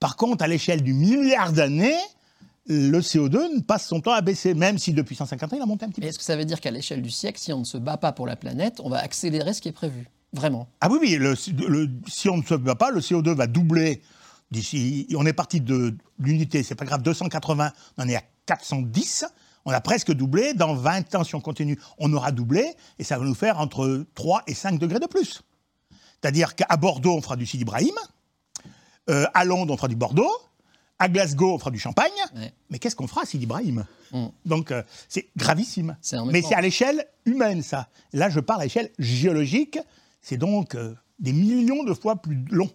Par 0.00 0.16
contre, 0.16 0.44
à 0.44 0.48
l'échelle 0.48 0.82
du 0.82 0.92
milliard 0.94 1.52
d'années, 1.52 1.96
le 2.68 2.98
CO2 3.00 3.62
passe 3.62 3.86
son 3.86 4.00
temps 4.00 4.12
à 4.12 4.20
baisser, 4.22 4.54
même 4.54 4.78
si 4.78 4.92
depuis 4.92 5.14
150 5.14 5.52
ans, 5.52 5.56
il 5.56 5.62
a 5.62 5.66
monté 5.66 5.84
un 5.84 5.88
petit 5.88 6.00
peu. 6.00 6.04
Mais 6.06 6.08
est-ce 6.10 6.18
que 6.18 6.24
ça 6.24 6.36
veut 6.36 6.44
dire 6.44 6.60
qu'à 6.60 6.70
l'échelle 6.70 7.02
du 7.02 7.10
siècle, 7.10 7.38
si 7.40 7.52
on 7.52 7.60
ne 7.60 7.64
se 7.64 7.78
bat 7.78 7.96
pas 7.96 8.12
pour 8.12 8.26
la 8.26 8.36
planète, 8.36 8.80
on 8.82 8.88
va 8.88 8.98
accélérer 8.98 9.52
ce 9.54 9.60
qui 9.60 9.68
est 9.68 9.72
prévu? 9.72 10.08
Vraiment? 10.32 10.68
Ah 10.80 10.88
oui, 10.90 10.98
oui, 11.00 11.16
le- 11.16 11.34
le- 11.68 11.90
si 12.08 12.28
on 12.28 12.38
ne 12.38 12.42
se 12.42 12.54
bat 12.54 12.74
pas, 12.74 12.90
le 12.90 13.00
CO2 13.00 13.34
va 13.34 13.46
doubler 13.46 14.02
d'ici. 14.50 15.06
On 15.16 15.26
est 15.26 15.32
parti 15.32 15.60
de 15.60 15.96
l'unité, 16.18 16.62
c'est 16.62 16.74
pas 16.74 16.84
grave, 16.84 17.02
280, 17.02 17.72
on 17.98 18.02
en 18.02 18.08
est 18.08 18.16
à 18.16 18.22
410. 18.46 19.26
On 19.68 19.72
a 19.72 19.80
presque 19.80 20.12
doublé. 20.12 20.54
Dans 20.54 20.74
20 20.74 21.14
ans, 21.16 21.24
si 21.24 21.34
on 21.34 21.40
continue, 21.40 21.78
on 21.98 22.12
aura 22.12 22.30
doublé. 22.30 22.74
Et 23.00 23.04
ça 23.04 23.18
va 23.18 23.24
nous 23.24 23.34
faire 23.34 23.58
entre 23.58 24.06
3 24.14 24.44
et 24.46 24.54
5 24.54 24.78
degrés 24.78 25.00
de 25.00 25.06
plus. 25.06 25.42
C'est-à-dire 26.20 26.54
qu'à 26.54 26.76
Bordeaux, 26.76 27.14
on 27.14 27.20
fera 27.20 27.34
du 27.34 27.46
Sidi 27.46 27.62
Ibrahim. 27.62 27.94
Euh, 29.10 29.26
à 29.34 29.44
Londres, 29.44 29.74
on 29.74 29.76
fera 29.76 29.88
du 29.88 29.96
Bordeaux. 29.96 30.30
À 31.00 31.08
Glasgow, 31.08 31.52
on 31.52 31.58
fera 31.58 31.72
du 31.72 31.80
Champagne. 31.80 32.12
Ouais. 32.36 32.52
Mais 32.70 32.78
qu'est-ce 32.78 32.94
qu'on 32.94 33.08
fera 33.08 33.22
à 33.22 33.26
Sidi 33.26 33.42
Ibrahim 33.42 33.84
Mm. 34.12 34.26
Donc, 34.44 34.70
euh, 34.70 34.82
c'est 35.08 35.28
gravissime. 35.36 35.96
Mais 36.32 36.42
c'est 36.42 36.54
à 36.54 36.60
l'échelle 36.60 37.06
humaine, 37.24 37.62
ça. 37.62 37.88
Là, 38.12 38.30
je 38.30 38.40
parle 38.40 38.60
à 38.60 38.64
l'échelle 38.64 38.90
géologique. 38.98 39.78
C'est 40.20 40.36
donc 40.36 40.74
euh, 40.74 40.94
des 41.18 41.32
millions 41.32 41.84
de 41.84 41.94
fois 41.94 42.16
plus 42.16 42.44
long. 42.50 42.70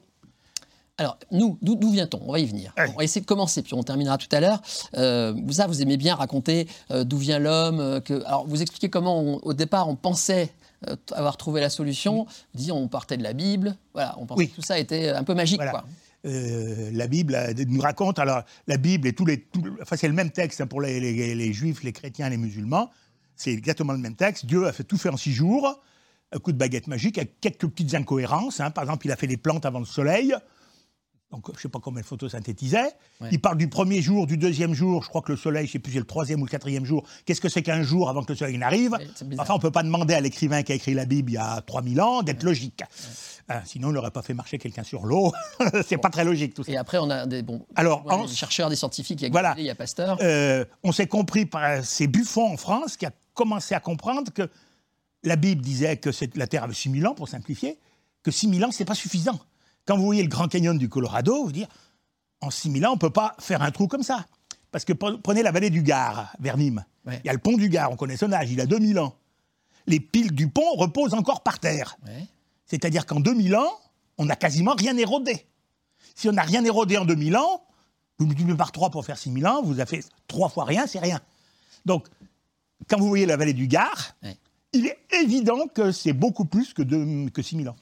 Alors, 1.01 1.17
nous, 1.31 1.57
d'où 1.63 1.89
vient-on? 1.91 2.21
On 2.27 2.31
va 2.31 2.37
y 2.39 2.45
venir. 2.45 2.73
Allez. 2.77 2.91
On 2.93 2.97
va 2.99 3.03
essayer 3.03 3.21
de 3.21 3.25
commencer, 3.25 3.63
puis 3.63 3.73
on 3.73 3.81
terminera 3.81 4.17
tout 4.19 4.27
à 4.31 4.39
l'heure. 4.39 4.61
Euh, 4.97 5.33
vous, 5.45 5.53
ça, 5.53 5.65
vous 5.65 5.81
aimez 5.81 5.97
bien 5.97 6.13
raconter 6.13 6.67
euh, 6.91 7.03
d'où 7.03 7.17
vient 7.17 7.39
l'homme. 7.39 7.79
euh, 7.79 7.99
que... 8.01 8.23
Alors, 8.25 8.45
vous 8.47 8.61
expliquez 8.61 8.89
comment, 8.91 9.19
on- 9.19 9.37
au 9.39 9.53
départ, 9.53 9.89
on 9.89 9.95
pensait 9.95 10.51
euh, 10.87 10.95
avoir 11.13 11.37
trouvé 11.37 11.59
la 11.59 11.71
solution. 11.71 12.25
Vous 12.53 12.61
dites, 12.61 12.71
on 12.71 12.87
partait 12.87 13.17
de 13.17 13.23
la 13.23 13.33
Bible. 13.33 13.75
Voilà, 13.93 14.13
on 14.19 14.27
pensait 14.27 14.37
Oui. 14.39 14.49
que 14.49 14.55
tout 14.55 14.61
ça 14.61 14.77
était 14.77 15.09
un 15.09 15.23
peu 15.23 15.33
magique. 15.33 15.57
Voilà. 15.57 15.71
Quoi. 15.71 15.85
Euh, 16.27 16.91
la 16.93 17.07
Bible 17.07 17.33
euh, 17.33 17.51
nous 17.67 17.81
raconte, 17.81 18.19
alors 18.19 18.43
la 18.67 18.77
Bible 18.77 19.07
et 19.07 19.13
tous 19.13 19.25
les, 19.25 19.41
tous- 19.41 19.63
enfin 19.81 19.95
c'est 19.97 20.07
le 20.07 20.13
même 20.13 20.29
texte 20.29 20.61
hein, 20.61 20.67
pour 20.67 20.79
les, 20.81 20.99
les- 20.99 21.33
les 21.33 21.51
juifs, 21.53 21.81
les 21.83 21.93
chrétiens, 21.93 22.29
les 22.29 22.37
musulmans, 22.37 22.91
c'est 23.35 23.51
exactement 23.51 23.93
le 23.93 23.97
même 23.97 24.15
texte. 24.15 24.45
Dieu 24.45 24.67
a 24.67 24.71
fait 24.71 24.83
tout 24.83 24.99
fait 24.99 25.09
en 25.09 25.17
six 25.17 25.31
jours, 25.31 25.81
un 26.31 26.37
coup 26.37 26.51
de 26.51 26.57
baguette 26.59 26.85
magique, 26.85 27.17
avec 27.17 27.39
quelques 27.41 27.67
petites 27.67 27.95
incohérences. 27.95 28.59
hein. 28.59 28.69
Par 28.69 28.83
exemple, 28.83 29.07
il 29.07 29.11
a 29.11 29.15
fait 29.15 29.25
les 29.25 29.37
plantes 29.37 29.65
avant 29.65 29.79
le 29.79 29.85
soleil, 29.85 30.35
donc 31.31 31.47
je 31.47 31.51
ne 31.53 31.57
sais 31.57 31.69
pas 31.69 31.79
comment 31.79 31.97
il 31.97 32.03
photosynthétisait. 32.03 32.91
Ouais. 33.21 33.29
Il 33.31 33.39
parle 33.39 33.57
du 33.57 33.69
premier 33.69 34.01
jour, 34.01 34.27
du 34.27 34.37
deuxième 34.37 34.73
jour, 34.73 35.03
je 35.03 35.09
crois 35.09 35.21
que 35.21 35.31
le 35.31 35.37
soleil, 35.37 35.65
je 35.65 35.69
ne 35.69 35.73
sais 35.73 35.79
plus, 35.79 35.93
c'est 35.93 35.99
le 35.99 36.05
troisième 36.05 36.41
ou 36.41 36.45
le 36.45 36.49
quatrième 36.49 36.85
jour. 36.85 37.03
Qu'est-ce 37.25 37.39
que 37.39 37.49
c'est 37.49 37.63
qu'un 37.63 37.83
jour 37.83 38.09
avant 38.09 38.23
que 38.23 38.33
le 38.33 38.37
soleil 38.37 38.57
n'arrive. 38.57 38.97
Enfin, 39.39 39.53
on 39.53 39.57
ne 39.57 39.61
peut 39.61 39.71
pas 39.71 39.83
demander 39.83 40.13
à 40.13 40.19
l'écrivain 40.19 40.61
qui 40.63 40.73
a 40.73 40.75
écrit 40.75 40.93
la 40.93 41.05
Bible 41.05 41.31
il 41.31 41.35
y 41.35 41.37
a 41.37 41.61
3000 41.61 42.01
ans 42.01 42.21
d'être 42.21 42.43
logique. 42.43 42.83
Hein, 43.49 43.61
sinon, 43.65 43.89
il 43.89 43.93
n'aurait 43.93 44.11
pas 44.11 44.21
fait 44.21 44.33
marcher 44.33 44.57
quelqu'un 44.57 44.83
sur 44.83 45.05
l'eau. 45.05 45.31
c'est 45.87 45.97
pas 45.97 46.09
très 46.09 46.25
logique 46.25 46.53
tout 46.53 46.63
ça. 46.63 46.71
Et 46.71 46.77
après, 46.77 46.97
on 46.97 47.09
a 47.09 47.25
des, 47.25 47.41
bon, 47.41 47.65
Alors, 47.75 48.03
des 48.27 48.33
chercheurs, 48.33 48.69
des 48.69 48.75
scientifiques. 48.75 49.21
Il 49.21 49.25
y 49.25 49.27
a 49.27 49.31
Voilà. 49.31 49.55
Il 49.57 49.63
y 49.63 49.69
a 49.69 49.75
Pasteur. 49.75 50.17
Euh, 50.21 50.65
on 50.83 50.91
s'est 50.91 51.07
compris 51.07 51.45
par 51.45 51.83
ces 51.83 52.07
Buffon 52.07 52.53
en 52.53 52.57
France 52.57 52.97
qui 52.97 53.05
a 53.05 53.11
commencé 53.33 53.73
à 53.73 53.79
comprendre 53.79 54.31
que 54.33 54.49
la 55.23 55.35
Bible 55.35 55.61
disait 55.61 55.97
que 55.97 56.09
la 56.35 56.47
Terre 56.47 56.63
avait 56.63 56.73
6000 56.73 57.07
ans, 57.07 57.13
pour 57.13 57.27
simplifier, 57.27 57.77
que 58.23 58.31
6000 58.31 58.65
ans, 58.65 58.71
c'est 58.71 58.85
pas 58.85 58.95
suffisant. 58.95 59.39
Quand 59.85 59.97
vous 59.97 60.05
voyez 60.05 60.23
le 60.23 60.29
Grand 60.29 60.47
Canyon 60.47 60.77
du 60.77 60.89
Colorado, 60.89 61.43
vous 61.45 61.51
dire, 61.51 61.67
en 62.41 62.49
6000 62.51 62.85
ans, 62.85 62.91
on 62.93 62.97
peut 62.97 63.09
pas 63.09 63.35
faire 63.39 63.61
un 63.61 63.71
trou 63.71 63.87
comme 63.87 64.03
ça. 64.03 64.25
Parce 64.71 64.85
que 64.85 64.93
pre- 64.93 65.19
prenez 65.21 65.43
la 65.43 65.51
vallée 65.51 65.69
du 65.69 65.81
Gard, 65.83 66.33
vers 66.39 66.57
Nîmes. 66.57 66.83
Ouais. 67.05 67.19
Il 67.23 67.27
y 67.27 67.29
a 67.29 67.33
le 67.33 67.39
pont 67.39 67.57
du 67.57 67.67
Gard, 67.69 67.91
on 67.91 67.95
connaît 67.95 68.17
son 68.17 68.31
âge, 68.31 68.51
il 68.51 68.61
a 68.61 68.65
2000 68.65 68.99
ans. 68.99 69.15
Les 69.87 69.99
piles 69.99 70.31
du 70.33 70.47
pont 70.47 70.73
reposent 70.75 71.13
encore 71.13 71.41
par 71.43 71.59
terre. 71.59 71.97
Ouais. 72.05 72.25
C'est-à-dire 72.65 73.05
qu'en 73.05 73.19
2000 73.19 73.55
ans, 73.55 73.71
on 74.17 74.25
n'a 74.25 74.35
quasiment 74.35 74.75
rien 74.77 74.95
érodé. 74.97 75.45
Si 76.15 76.29
on 76.29 76.33
n'a 76.33 76.43
rien 76.43 76.63
érodé 76.63 76.97
en 76.97 77.05
2000 77.05 77.35
ans, 77.35 77.63
vous 78.17 78.25
multipliez 78.27 78.55
par 78.55 78.71
3 78.71 78.91
pour 78.91 79.03
faire 79.05 79.17
6000 79.17 79.45
ans, 79.47 79.61
vous 79.63 79.79
avez 79.79 79.85
fait 79.97 80.05
3 80.27 80.49
fois 80.49 80.63
rien, 80.65 80.85
c'est 80.87 80.99
rien. 80.99 81.19
Donc, 81.85 82.07
quand 82.87 82.97
vous 82.99 83.07
voyez 83.07 83.25
la 83.25 83.37
vallée 83.37 83.53
du 83.53 83.67
Gard, 83.67 84.15
Ouais. 84.23 84.37
il 84.73 84.85
est 84.85 84.99
évident 85.21 85.67
que 85.73 85.91
c'est 85.91 86.13
beaucoup 86.13 86.45
plus 86.45 86.73
que, 86.73 86.83
de, 86.83 87.29
que 87.29 87.41
6000 87.41 87.67
ans. 87.69 87.75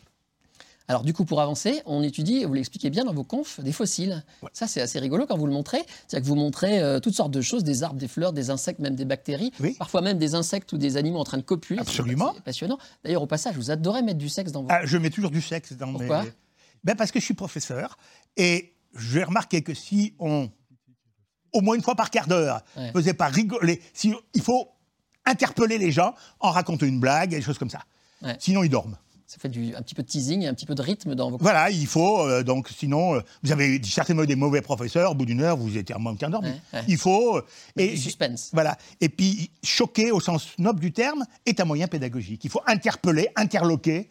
Alors 0.89 1.03
du 1.03 1.13
coup, 1.13 1.23
pour 1.23 1.39
avancer, 1.39 1.81
on 1.85 2.01
étudie, 2.03 2.37
et 2.37 2.45
vous 2.45 2.53
l'expliquez 2.55 2.89
bien 2.89 3.05
dans 3.05 3.13
vos 3.13 3.23
confs, 3.23 3.59
des 3.61 3.71
fossiles. 3.71 4.23
Ouais. 4.41 4.49
Ça, 4.53 4.65
c'est 4.67 4.81
assez 4.81 4.99
rigolo 4.99 5.25
quand 5.27 5.37
vous 5.37 5.45
le 5.45 5.53
montrez. 5.53 5.77
C'est-à-dire 6.07 6.23
que 6.23 6.27
vous 6.27 6.35
montrez 6.35 6.79
euh, 6.79 6.99
toutes 6.99 7.13
sortes 7.13 7.29
de 7.31 7.41
choses, 7.41 7.63
des 7.63 7.83
arbres, 7.83 7.99
des 7.99 8.07
fleurs, 8.07 8.33
des 8.33 8.49
insectes, 8.49 8.79
même 8.79 8.95
des 8.95 9.05
bactéries, 9.05 9.51
Oui. 9.59 9.75
parfois 9.77 10.01
même 10.01 10.17
des 10.17 10.33
insectes 10.33 10.73
ou 10.73 10.77
des 10.79 10.97
animaux 10.97 11.19
en 11.19 11.23
train 11.23 11.37
de 11.37 11.43
copuler. 11.43 11.79
Absolument. 11.79 12.33
C'est 12.35 12.43
passionnant. 12.43 12.79
D'ailleurs, 13.03 13.21
au 13.21 13.27
passage, 13.27 13.55
vous 13.55 13.69
adorez 13.69 14.01
mettre 14.01 14.17
du 14.17 14.29
sexe 14.29 14.51
dans 14.51 14.63
vos... 14.63 14.67
Ah, 14.71 14.83
je 14.83 14.97
mets 14.97 15.11
toujours 15.11 15.29
du 15.31 15.41
sexe 15.41 15.73
dans 15.73 15.91
Pourquoi 15.93 16.23
mes... 16.23 16.31
Ben 16.83 16.95
parce 16.95 17.11
que 17.11 17.19
je 17.19 17.25
suis 17.25 17.33
professeur 17.35 17.97
et 18.35 18.73
j'ai 18.97 19.23
remarqué 19.23 19.61
que 19.61 19.75
si 19.75 20.15
on, 20.17 20.49
au 21.53 21.61
moins 21.61 21.75
une 21.75 21.83
fois 21.83 21.95
par 21.95 22.09
quart 22.09 22.25
d'heure, 22.27 22.61
Ouais. 22.75 22.91
faisait 22.93 23.13
pas 23.13 23.27
rigoler, 23.27 23.79
si, 23.93 24.13
il 24.33 24.41
faut 24.41 24.69
interpeller 25.25 25.77
les 25.77 25.91
gens 25.91 26.15
en 26.39 26.49
racontant 26.49 26.87
une 26.87 26.99
blague 26.99 27.33
et 27.33 27.35
des 27.35 27.41
choses 27.43 27.59
comme 27.59 27.69
ça. 27.69 27.81
Ouais. 28.23 28.35
Sinon, 28.39 28.63
ils 28.63 28.69
dorment. 28.69 28.97
Ça 29.29 29.37
fait 29.37 29.49
du, 29.49 29.75
un 29.75 29.83
petit 29.83 29.93
peu 29.93 30.01
de 30.01 30.07
teasing 30.07 30.41
et 30.41 30.47
un 30.47 30.55
petit 30.55 30.65
peu 30.65 30.73
de 30.73 30.81
rythme 30.81 31.13
dans 31.13 31.29
vos... 31.29 31.37
Voilà, 31.37 31.69
il 31.69 31.85
faut, 31.85 32.19
euh, 32.27 32.41
donc 32.41 32.67
sinon, 32.69 33.13
euh, 33.13 33.19
vous 33.43 33.51
avez 33.51 33.79
certainement 33.83 34.25
des 34.25 34.35
mauvais 34.35 34.61
professeurs, 34.63 35.11
au 35.11 35.13
bout 35.13 35.27
d'une 35.27 35.41
heure, 35.41 35.55
vous 35.55 35.77
étiez 35.77 35.93
en 35.93 35.99
manque 35.99 36.23
endormi. 36.23 36.49
Ouais, 36.49 36.59
ouais. 36.73 36.83
Il 36.87 36.97
faut. 36.97 37.37
euh, 37.37 37.43
du 37.77 37.95
suspense. 37.95 38.49
Voilà. 38.53 38.75
Et 39.01 39.07
puis, 39.07 39.51
choquer 39.63 40.11
au 40.11 40.19
sens 40.19 40.47
noble 40.57 40.79
du 40.79 40.91
terme 40.91 41.25
est 41.45 41.59
un 41.59 41.65
moyen 41.65 41.87
pédagogique. 41.87 42.43
Il 42.43 42.49
faut 42.49 42.63
interpeller, 42.65 43.29
interloquer. 43.35 44.09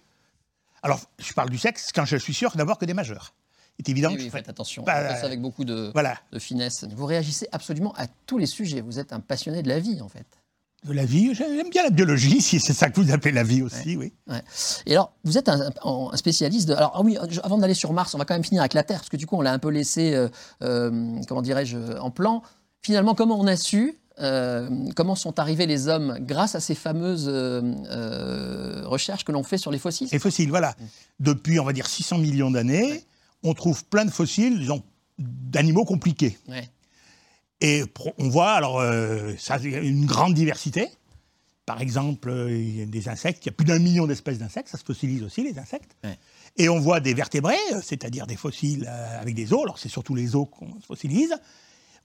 Alors, 0.84 1.00
je 1.18 1.32
parle 1.32 1.50
du 1.50 1.58
sexe 1.58 1.90
quand 1.92 2.04
je 2.04 2.16
suis 2.16 2.32
sûr 2.32 2.52
d'abord 2.54 2.78
que 2.78 2.84
des 2.84 2.94
majeurs. 2.94 3.34
C'est 3.76 3.88
évident 3.88 4.10
Oui, 4.10 4.18
que 4.18 4.22
oui, 4.22 4.30
faites 4.30 4.48
attention. 4.48 4.84
Bah, 4.84 5.16
ça 5.16 5.26
avec 5.26 5.40
beaucoup 5.40 5.64
de, 5.64 5.90
Voilà. 5.94 6.16
de 6.32 6.38
finesse. 6.38 6.84
Vous 6.94 7.06
réagissez 7.06 7.48
absolument 7.50 7.92
à 7.96 8.06
tous 8.26 8.38
les 8.38 8.46
sujets. 8.46 8.82
Vous 8.82 9.00
êtes 9.00 9.12
un 9.12 9.18
passionné 9.18 9.62
de 9.64 9.68
la 9.68 9.80
vie, 9.80 10.00
en 10.00 10.08
fait. 10.08 10.26
De 10.86 10.92
la 10.92 11.04
vie, 11.04 11.34
j'aime 11.34 11.70
bien 11.70 11.82
la 11.82 11.90
biologie, 11.90 12.40
si 12.40 12.60
c'est 12.60 12.72
ça 12.72 12.88
que 12.88 13.00
vous 13.00 13.10
appelez 13.10 13.32
la 13.32 13.42
vie 13.42 13.62
aussi, 13.62 13.96
oui. 13.96 14.12
Et 14.86 14.92
alors, 14.92 15.12
vous 15.24 15.36
êtes 15.36 15.48
un, 15.48 15.70
spécialiste 16.14 16.68
de. 16.68 16.74
Alors, 16.74 16.92
ah 16.94 17.02
oui, 17.02 17.18
avant 17.42 17.58
d'aller 17.58 17.74
sur 17.74 17.92
Mars, 17.92 18.14
on 18.14 18.18
va 18.18 18.24
quand 18.24 18.34
même 18.34 18.44
finir 18.44 18.62
avec 18.62 18.74
la 18.74 18.84
Terre, 18.84 18.98
parce 18.98 19.08
que 19.08 19.16
du 19.16 19.26
coup, 19.26 19.36
on 19.36 19.40
l'a 19.40 19.52
un 19.52 19.58
peu 19.58 19.70
laissé, 19.70 20.14
euh, 20.14 20.28
euh, 20.62 21.20
comment 21.26 21.42
dirais-je, 21.42 21.76
en 21.98 22.12
plan. 22.12 22.42
Finalement, 22.80 23.16
comment 23.16 23.40
on 23.40 23.46
a 23.48 23.56
su 23.56 23.98
euh, 24.20 24.68
comment 24.96 25.14
sont 25.14 25.38
arrivés 25.38 25.66
les 25.66 25.86
hommes 25.86 26.18
grâce 26.20 26.54
à 26.54 26.60
ces 26.60 26.74
fameuses 26.74 27.28
recherches 28.86 29.24
que 29.24 29.32
l'on 29.32 29.42
fait 29.42 29.58
sur 29.58 29.72
les 29.72 29.78
fossiles? 29.78 30.08
Les 30.12 30.18
fossiles, 30.20 30.48
voilà. 30.48 30.76
Depuis, 31.18 31.58
on 31.58 31.64
va 31.64 31.72
dire, 31.72 31.88
600 31.88 32.18
millions 32.18 32.50
d'années, 32.52 33.04
on 33.42 33.52
trouve 33.52 33.84
plein 33.84 34.04
de 34.04 34.10
fossiles 34.10 34.68
d'animaux 35.18 35.84
compliqués. 35.84 36.38
Et 37.60 37.82
on 38.18 38.28
voit, 38.28 38.52
alors, 38.52 38.78
euh, 38.78 39.34
ça, 39.38 39.58
une 39.58 40.06
grande 40.06 40.34
diversité. 40.34 40.88
Par 41.66 41.80
exemple, 41.82 42.30
euh, 42.30 42.50
il 42.50 42.78
y 42.78 42.82
a 42.82 42.86
des 42.86 43.08
insectes, 43.08 43.44
il 43.44 43.48
y 43.48 43.50
a 43.50 43.52
plus 43.52 43.66
d'un 43.66 43.78
million 43.78 44.06
d'espèces 44.06 44.38
d'insectes, 44.38 44.68
ça 44.68 44.78
se 44.78 44.84
fossilise 44.84 45.22
aussi, 45.22 45.42
les 45.42 45.58
insectes. 45.58 45.96
Et 46.56 46.68
on 46.68 46.78
voit 46.78 47.00
des 47.00 47.14
vertébrés, 47.14 47.56
euh, 47.72 47.80
c'est-à-dire 47.82 48.26
des 48.26 48.36
fossiles 48.36 48.86
avec 48.86 49.34
des 49.34 49.52
os, 49.52 49.62
alors 49.62 49.78
c'est 49.78 49.88
surtout 49.88 50.14
les 50.14 50.34
os 50.34 50.46
qu'on 50.50 50.80
fossilise. 50.86 51.34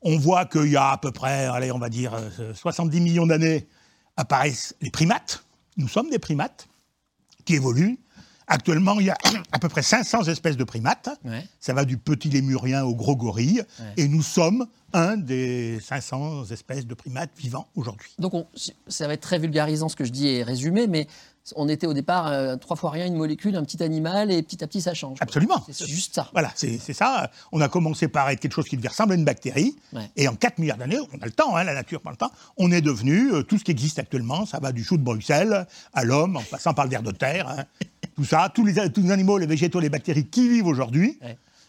On 0.02 0.18
voit 0.18 0.46
qu'il 0.46 0.70
y 0.70 0.76
a 0.76 0.90
à 0.90 0.98
peu 0.98 1.12
près, 1.12 1.46
allez, 1.46 1.72
on 1.72 1.80
va 1.80 1.90
dire, 1.90 2.20
70 2.54 3.00
millions 3.00 3.26
d'années, 3.26 3.70
apparaissent 4.18 4.76
les 4.82 4.92
primates. 4.92 5.46
Nous 5.78 5.88
sommes 5.88 6.10
des 6.10 6.20
primates 6.20 6.68
qui 7.46 7.56
évoluent. 7.56 7.98
Actuellement, 8.54 9.00
il 9.00 9.08
y 9.08 9.10
a 9.10 9.18
à 9.52 9.58
peu 9.58 9.68
près 9.68 9.82
500 9.82 10.26
espèces 10.26 10.58
de 10.58 10.64
primates. 10.64 11.10
Ça 11.60 11.74
va 11.74 11.86
du 11.86 11.98
petit 11.98 12.30
lémurien 12.30 12.84
au 12.84 12.96
gros 12.96 13.16
gorille. 13.16 13.64
Et 13.98 14.08
nous 14.08 14.22
sommes 14.22 14.68
un 14.94 15.18
des 15.18 15.80
500 15.80 16.46
espèces 16.52 16.86
de 16.86 16.94
primates 16.94 17.32
vivants 17.36 17.68
aujourd'hui. 17.76 18.12
Donc 18.20 18.34
ça 18.88 19.08
va 19.08 19.14
être 19.14 19.22
très 19.22 19.40
vulgarisant 19.40 19.90
ce 19.90 19.96
que 19.96 20.06
je 20.06 20.12
dis 20.12 20.28
et 20.28 20.44
résumé, 20.44 20.86
mais 20.86 21.08
on 21.56 21.68
était 21.68 21.88
au 21.88 21.94
départ 21.94 22.28
euh, 22.28 22.56
trois 22.58 22.76
fois 22.76 22.92
rien, 22.92 23.08
une 23.08 23.16
molécule, 23.16 23.56
un 23.56 23.64
petit 23.64 23.82
animal, 23.82 24.32
et 24.32 24.44
petit 24.44 24.64
à 24.64 24.68
petit 24.68 24.82
ça 24.82 24.94
change. 24.94 25.18
Absolument. 25.20 25.66
C'est 25.70 25.88
juste 25.88 26.14
ça. 26.14 26.30
Voilà, 26.32 26.52
c'est 26.56 26.78
ça. 26.94 27.32
On 27.52 27.60
a 27.60 27.68
commencé 27.68 28.08
par 28.08 28.30
être 28.30 28.40
quelque 28.40 28.54
chose 28.54 28.70
qui 28.70 28.78
devait 28.78 28.90
ressembler 28.90 29.16
à 29.16 29.18
une 29.18 29.26
bactérie, 29.26 29.76
et 30.16 30.28
en 30.28 30.36
4 30.36 30.60
milliards 30.60 30.78
d'années, 30.78 31.00
on 31.00 31.22
a 31.22 31.26
le 31.26 31.32
temps, 31.32 31.56
hein, 31.56 31.64
la 31.64 31.74
nature 31.74 32.00
prend 32.02 32.12
le 32.12 32.18
temps, 32.18 32.32
on 32.58 32.72
est 32.72 32.82
devenu 32.82 33.34
euh, 33.34 33.42
tout 33.42 33.58
ce 33.58 33.64
qui 33.64 33.72
existe 33.72 33.98
actuellement. 33.98 34.46
Ça 34.46 34.60
va 34.60 34.72
du 34.72 34.84
chou 34.84 34.98
de 34.98 35.04
Bruxelles 35.04 35.66
à 35.94 36.04
l'homme, 36.04 36.38
en 36.38 36.44
passant 36.44 36.74
par 36.74 36.86
le 36.86 36.94
de 36.94 37.12
terre, 37.12 37.50
hein. 37.50 37.66
Tout 38.16 38.26
ça, 38.26 38.52
tous 38.54 38.66
les, 38.66 38.90
tous 38.92 39.02
les, 39.02 39.12
animaux, 39.12 39.38
les 39.38 39.46
végétaux, 39.46 39.80
les 39.80 39.90
bactéries 39.90 40.28
qui 40.28 40.48
vivent 40.48 40.68
aujourd'hui 40.68 41.20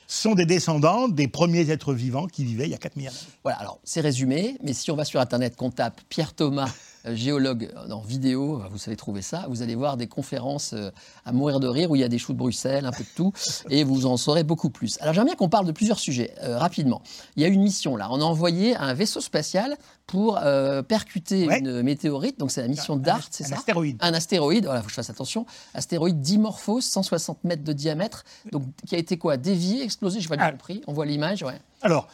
sont 0.06 0.34
des 0.34 0.46
descendants 0.46 1.08
des 1.08 1.28
premiers 1.28 1.70
êtres 1.70 1.94
vivants 1.94 2.26
qui 2.26 2.44
vivaient 2.44 2.66
il 2.66 2.70
y 2.70 2.74
a 2.74 2.78
4 2.78 2.96
milliards 2.96 3.14
Voilà, 3.42 3.58
alors 3.58 3.80
c'est 3.84 4.00
résumé, 4.00 4.56
mais 4.62 4.72
si 4.72 4.90
on 4.90 4.96
va 4.96 5.04
sur 5.04 5.20
Internet, 5.20 5.56
qu'on 5.56 5.70
tape 5.70 6.00
Pierre 6.08 6.34
Thomas 6.34 6.70
géologue 7.06 7.70
en 7.90 8.00
vidéo, 8.00 8.62
vous 8.70 8.78
savez 8.78 8.96
trouver 8.96 9.22
ça, 9.22 9.46
vous 9.48 9.62
allez 9.62 9.74
voir 9.74 9.96
des 9.96 10.06
conférences 10.06 10.72
euh, 10.72 10.90
à 11.24 11.32
mourir 11.32 11.60
de 11.60 11.68
rire 11.68 11.90
où 11.90 11.96
il 11.96 12.00
y 12.00 12.04
a 12.04 12.08
des 12.08 12.18
choux 12.18 12.32
de 12.32 12.38
Bruxelles, 12.38 12.86
un 12.86 12.92
peu 12.92 13.04
de 13.04 13.08
tout, 13.14 13.32
et 13.70 13.84
vous 13.84 14.06
en 14.06 14.16
saurez 14.16 14.44
beaucoup 14.44 14.70
plus. 14.70 14.96
Alors 15.00 15.14
j'aimerais 15.14 15.30
bien 15.30 15.36
qu'on 15.36 15.48
parle 15.48 15.66
de 15.66 15.72
plusieurs 15.72 15.98
sujets 15.98 16.34
euh, 16.42 16.58
rapidement. 16.58 17.02
Il 17.36 17.42
y 17.42 17.44
a 17.44 17.48
une 17.48 17.62
mission 17.62 17.96
là, 17.96 18.08
on 18.10 18.20
a 18.20 18.24
envoyé 18.24 18.76
un 18.76 18.94
vaisseau 18.94 19.20
spatial 19.20 19.76
pour 20.06 20.38
percuter 20.86 21.44
une 21.44 21.80
météorite, 21.82 22.38
donc 22.38 22.50
c'est 22.50 22.60
la 22.60 22.68
mission 22.68 22.96
DART, 22.96 23.22
c'est 23.30 23.44
ça 23.44 23.54
Un 23.54 23.58
astéroïde. 23.58 23.96
Un 24.00 24.12
astéroïde, 24.12 24.64
voilà, 24.66 24.80
faut 24.80 24.86
que 24.86 24.90
je 24.90 24.96
fasse 24.96 25.08
attention. 25.08 25.46
Astéroïde 25.72 26.20
Dimorphos, 26.20 26.82
160 26.82 27.42
mètres 27.44 27.64
de 27.64 27.72
diamètre, 27.72 28.24
donc 28.52 28.64
qui 28.86 28.94
a 28.94 28.98
été 28.98 29.16
quoi 29.16 29.38
Dévié, 29.38 29.82
explosé, 29.82 30.20
je 30.20 30.26
n'ai 30.26 30.28
pas 30.28 30.36
bien 30.36 30.46
ah. 30.46 30.52
compris. 30.52 30.82
On 30.86 30.92
voit 30.92 31.06
l'image, 31.06 31.42
ouais. 31.42 31.58
Alors, 31.80 32.08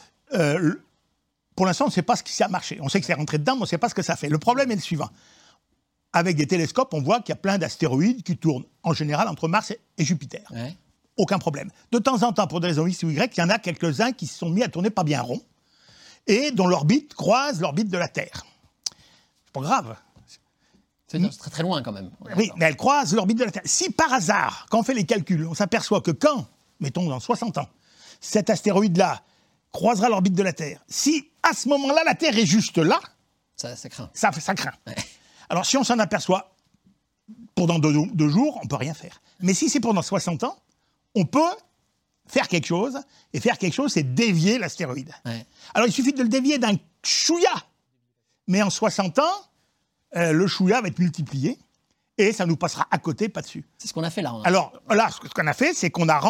pour 1.60 1.66
l'instant, 1.66 1.84
on 1.84 1.88
ne 1.88 1.92
sait 1.92 2.00
pas 2.00 2.16
ce 2.16 2.22
qui 2.22 2.42
a 2.42 2.48
marché. 2.48 2.78
On 2.80 2.88
sait 2.88 3.00
que 3.00 3.06
c'est 3.06 3.12
rentré 3.12 3.36
dedans, 3.36 3.52
mais 3.52 3.60
on 3.60 3.64
ne 3.64 3.68
sait 3.68 3.76
pas 3.76 3.90
ce 3.90 3.94
que 3.94 4.00
ça 4.00 4.16
fait. 4.16 4.30
Le 4.30 4.38
problème 4.38 4.70
est 4.70 4.76
le 4.76 4.80
suivant. 4.80 5.10
Avec 6.14 6.34
des 6.34 6.46
télescopes, 6.46 6.94
on 6.94 7.02
voit 7.02 7.20
qu'il 7.20 7.28
y 7.28 7.32
a 7.32 7.36
plein 7.36 7.58
d'astéroïdes 7.58 8.22
qui 8.22 8.38
tournent 8.38 8.64
en 8.82 8.94
général 8.94 9.28
entre 9.28 9.46
Mars 9.46 9.70
et 9.98 10.02
Jupiter. 10.02 10.50
Aucun 11.18 11.38
problème. 11.38 11.70
De 11.92 11.98
temps 11.98 12.22
en 12.22 12.32
temps, 12.32 12.46
pour 12.46 12.60
des 12.60 12.68
raisons 12.68 12.86
X 12.86 13.02
ou 13.02 13.10
Y, 13.10 13.36
il 13.36 13.40
y 13.40 13.42
en 13.42 13.50
a 13.50 13.58
quelques-uns 13.58 14.12
qui 14.12 14.26
se 14.26 14.38
sont 14.38 14.48
mis 14.48 14.62
à 14.62 14.68
tourner 14.68 14.88
pas 14.88 15.04
bien 15.04 15.20
rond 15.20 15.42
et 16.26 16.50
dont 16.50 16.66
l'orbite 16.66 17.12
croise 17.12 17.60
l'orbite 17.60 17.90
de 17.90 17.98
la 17.98 18.08
Terre. 18.08 18.46
C'est 19.44 19.52
pas 19.52 19.60
grave. 19.60 19.96
C'est 21.08 21.20
très 21.36 21.50
très 21.50 21.62
loin 21.62 21.82
quand 21.82 21.92
même. 21.92 22.10
Oui, 22.38 22.50
mais 22.56 22.64
elle 22.64 22.76
croise 22.76 23.14
l'orbite 23.14 23.36
de 23.38 23.44
la 23.44 23.50
Terre. 23.50 23.64
Si 23.66 23.90
par 23.90 24.10
hasard, 24.14 24.64
quand 24.70 24.78
on 24.78 24.82
fait 24.82 24.94
les 24.94 25.04
calculs, 25.04 25.46
on 25.46 25.52
s'aperçoit 25.52 26.00
que 26.00 26.10
quand, 26.10 26.46
mettons 26.80 27.06
dans 27.06 27.20
60 27.20 27.58
ans, 27.58 27.68
cet 28.18 28.48
astéroïde-là 28.48 29.20
croisera 29.72 30.08
l'orbite 30.08 30.34
de 30.34 30.42
la 30.42 30.52
Terre. 30.52 30.82
Si 30.88 31.28
à 31.42 31.52
ce 31.52 31.68
moment-là 31.68 32.02
la 32.04 32.14
Terre 32.14 32.36
est 32.36 32.46
juste 32.46 32.78
là, 32.78 33.00
ça, 33.56 33.74
craint. 33.90 34.10
Ça, 34.14 34.30
craint. 34.54 34.72
Alors 35.48 35.66
si 35.66 35.76
on 35.76 35.84
s'en 35.84 35.98
aperçoit 35.98 36.54
pendant 37.54 37.78
deux, 37.78 38.28
jours, 38.28 38.58
on 38.62 38.66
peut 38.66 38.76
rien 38.76 38.94
faire. 38.94 39.20
Mais 39.40 39.52
si 39.52 39.68
c'est 39.68 39.80
pendant 39.80 40.02
60 40.02 40.44
ans, 40.44 40.56
on 41.14 41.26
peut 41.26 41.40
faire 42.26 42.48
quelque 42.48 42.66
chose. 42.66 42.98
Et 43.32 43.40
faire 43.40 43.58
quelque 43.58 43.74
chose, 43.74 43.92
c'est 43.92 44.14
dévier 44.14 44.58
l'astéroïde. 44.58 45.12
Alors 45.74 45.86
il 45.88 45.92
suffit 45.92 46.12
de 46.12 46.22
le 46.22 46.28
dévier 46.28 46.58
d'un 46.58 46.76
chouïa. 47.04 47.52
Mais 48.46 48.62
en 48.62 48.70
60 48.70 49.18
ans, 49.18 49.22
euh, 50.16 50.32
le 50.32 50.46
chouïa 50.46 50.80
va 50.80 50.88
être 50.88 50.98
multiplié 50.98 51.58
et 52.20 52.32
ça 52.32 52.46
nous 52.46 52.56
passera 52.56 52.86
à 52.90 52.98
côté, 52.98 53.28
pas 53.28 53.42
dessus. 53.42 53.64
C'est 53.78 53.88
ce 53.88 53.94
qu'on 53.94 54.02
a 54.02 54.10
fait 54.10 54.22
là. 54.22 54.34
Alors 54.44 54.72
là, 54.90 55.08
ce 55.10 55.28
qu'on 55.28 55.46
a 55.46 55.52
fait, 55.52 55.74
c'est 55.74 55.90
qu'on 55.90 56.08
a 56.08 56.20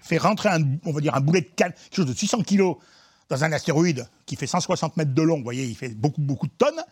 fait 0.00 0.18
rentrer 0.18 0.48
un, 0.48 0.62
on 0.84 0.92
va 0.92 1.00
dire 1.00 1.14
un 1.14 1.20
boulet 1.20 1.42
de 1.42 1.50
quelque 1.54 1.76
chose 1.92 2.06
de 2.06 2.14
600 2.14 2.42
kilos 2.42 2.76
dans 3.28 3.44
un 3.44 3.52
astéroïde 3.52 4.08
qui 4.26 4.36
fait 4.36 4.46
160 4.46 4.96
mètres 4.96 5.14
de 5.14 5.22
long. 5.22 5.38
Vous 5.38 5.44
voyez, 5.44 5.64
il 5.64 5.76
fait 5.76 5.90
beaucoup, 5.90 6.20
beaucoup 6.20 6.46
de 6.46 6.52
tonnes. 6.56 6.82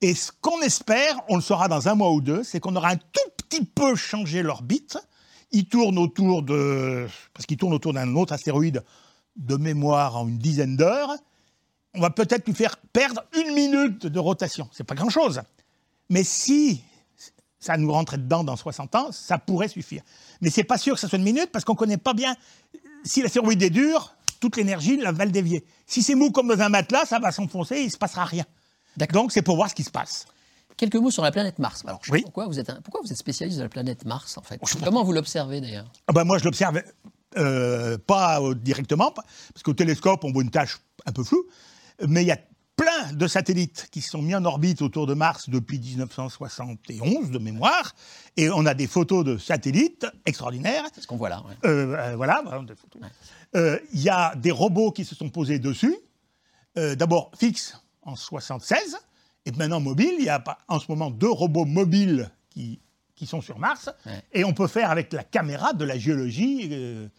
Et 0.00 0.14
ce 0.14 0.32
qu'on 0.40 0.60
espère, 0.62 1.20
on 1.28 1.36
le 1.36 1.42
saura 1.42 1.68
dans 1.68 1.88
un 1.88 1.94
mois 1.94 2.10
ou 2.10 2.20
deux, 2.20 2.42
c'est 2.42 2.60
qu'on 2.60 2.74
aura 2.74 2.90
un 2.90 2.96
tout 2.96 3.30
petit 3.36 3.64
peu 3.64 3.94
changé 3.94 4.42
l'orbite. 4.42 4.98
Il 5.52 5.66
tourne 5.66 5.98
autour 5.98 6.42
de, 6.42 7.06
parce 7.34 7.46
qu'il 7.46 7.56
tourne 7.56 7.74
autour 7.74 7.92
d'un 7.92 8.14
autre 8.16 8.32
astéroïde 8.32 8.82
de 9.36 9.56
mémoire 9.56 10.16
en 10.16 10.28
une 10.28 10.38
dizaine 10.38 10.76
d'heures. 10.76 11.14
On 11.94 12.00
va 12.00 12.10
peut-être 12.10 12.46
lui 12.46 12.54
faire 12.54 12.76
perdre 12.92 13.22
une 13.36 13.54
minute 13.54 14.06
de 14.06 14.18
rotation. 14.18 14.68
C'est 14.72 14.84
pas 14.84 14.94
grand-chose. 14.94 15.42
Mais 16.12 16.24
si 16.24 16.84
ça 17.58 17.78
nous 17.78 17.90
rentrait 17.90 18.18
dedans 18.18 18.44
dans 18.44 18.54
60 18.54 18.94
ans, 18.96 19.12
ça 19.12 19.38
pourrait 19.38 19.68
suffire. 19.68 20.02
Mais 20.42 20.50
c'est 20.50 20.62
pas 20.62 20.76
sûr 20.76 20.94
que 20.94 21.00
ça 21.00 21.08
soit 21.08 21.16
une 21.16 21.24
minute 21.24 21.50
parce 21.50 21.64
qu'on 21.64 21.74
connaît 21.74 21.96
pas 21.96 22.12
bien. 22.12 22.36
Si 23.02 23.22
l'astéroïde 23.22 23.62
est 23.62 23.70
dur, 23.70 24.14
toute 24.38 24.58
l'énergie 24.58 24.98
la 24.98 25.10
va 25.10 25.24
le 25.24 25.30
dévier. 25.30 25.64
Si 25.86 26.02
c'est 26.02 26.14
mou 26.14 26.30
comme 26.30 26.48
dans 26.48 26.60
un 26.60 26.68
matelas, 26.68 27.06
ça 27.06 27.18
va 27.18 27.32
s'enfoncer 27.32 27.76
et 27.76 27.84
il 27.84 27.90
se 27.90 27.96
passera 27.96 28.26
rien. 28.26 28.44
Donc 29.14 29.32
c'est 29.32 29.40
pour 29.40 29.56
voir 29.56 29.70
ce 29.70 29.74
qui 29.74 29.84
se 29.84 29.90
passe. 29.90 30.26
Quelques 30.76 30.96
mots 30.96 31.10
sur 31.10 31.22
la 31.22 31.32
planète 31.32 31.58
Mars. 31.58 31.82
Alors, 31.86 32.00
pourquoi, 32.22 32.46
vous 32.46 32.58
êtes 32.58 32.70
pourquoi 32.82 33.00
vous 33.02 33.10
êtes 33.10 33.16
spécialiste 33.18 33.56
de 33.56 33.62
la 33.62 33.70
planète 33.70 34.04
Mars, 34.04 34.36
en 34.36 34.42
fait? 34.42 34.60
Comment 34.84 35.04
vous 35.04 35.12
l'observez, 35.12 35.62
d'ailleurs? 35.62 35.90
Ah 36.08 36.12
ben 36.12 36.24
Moi, 36.24 36.38
je 36.38 36.44
l'observe 36.44 36.82
euh, 37.38 37.96
pas 37.96 38.40
directement, 38.54 39.12
parce 39.12 39.62
qu'au 39.62 39.74
télescope, 39.74 40.24
on 40.24 40.32
voit 40.32 40.42
une 40.42 40.50
tâche 40.50 40.80
un 41.06 41.12
peu 41.12 41.24
floue, 41.24 41.46
mais 42.06 42.22
il 42.22 42.26
y 42.26 42.32
a 42.32 42.38
plein 42.76 43.12
de 43.12 43.26
satellites 43.26 43.88
qui 43.90 44.00
sont 44.00 44.22
mis 44.22 44.34
en 44.34 44.44
orbite 44.44 44.82
autour 44.82 45.06
de 45.06 45.14
Mars 45.14 45.48
depuis 45.48 45.78
1971 45.78 47.30
de 47.30 47.38
mémoire, 47.38 47.94
et 48.36 48.50
on 48.50 48.66
a 48.66 48.74
des 48.74 48.86
photos 48.86 49.24
de 49.24 49.36
satellites 49.38 50.06
extraordinaires. 50.26 50.84
C'est 50.94 51.00
ce 51.00 51.06
qu'on 51.06 51.16
voit 51.16 51.28
là. 51.28 51.42
Euh, 51.64 51.94
euh, 51.96 52.16
voilà, 52.16 52.42
euh, 53.54 53.78
Il 53.92 54.00
y 54.00 54.08
a 54.08 54.34
des 54.36 54.50
robots 54.50 54.92
qui 54.92 55.04
se 55.04 55.14
sont 55.14 55.28
posés 55.28 55.58
dessus, 55.58 55.96
d'abord 56.76 57.30
fixes 57.38 57.76
en 58.02 58.16
76, 58.16 58.96
et 59.44 59.52
maintenant 59.52 59.80
mobiles. 59.80 60.14
Il 60.18 60.24
y 60.24 60.30
a 60.30 60.42
en 60.68 60.78
ce 60.78 60.86
moment 60.88 61.10
deux 61.10 61.30
robots 61.30 61.66
mobiles 61.66 62.30
qui, 62.50 62.80
qui 63.14 63.26
sont 63.26 63.40
sur 63.40 63.58
Mars, 63.58 63.90
et 64.32 64.44
on 64.44 64.54
peut 64.54 64.68
faire 64.68 64.90
avec 64.90 65.12
la 65.12 65.24
caméra 65.24 65.72
de 65.72 65.84
la 65.84 65.98
géologie 65.98 67.10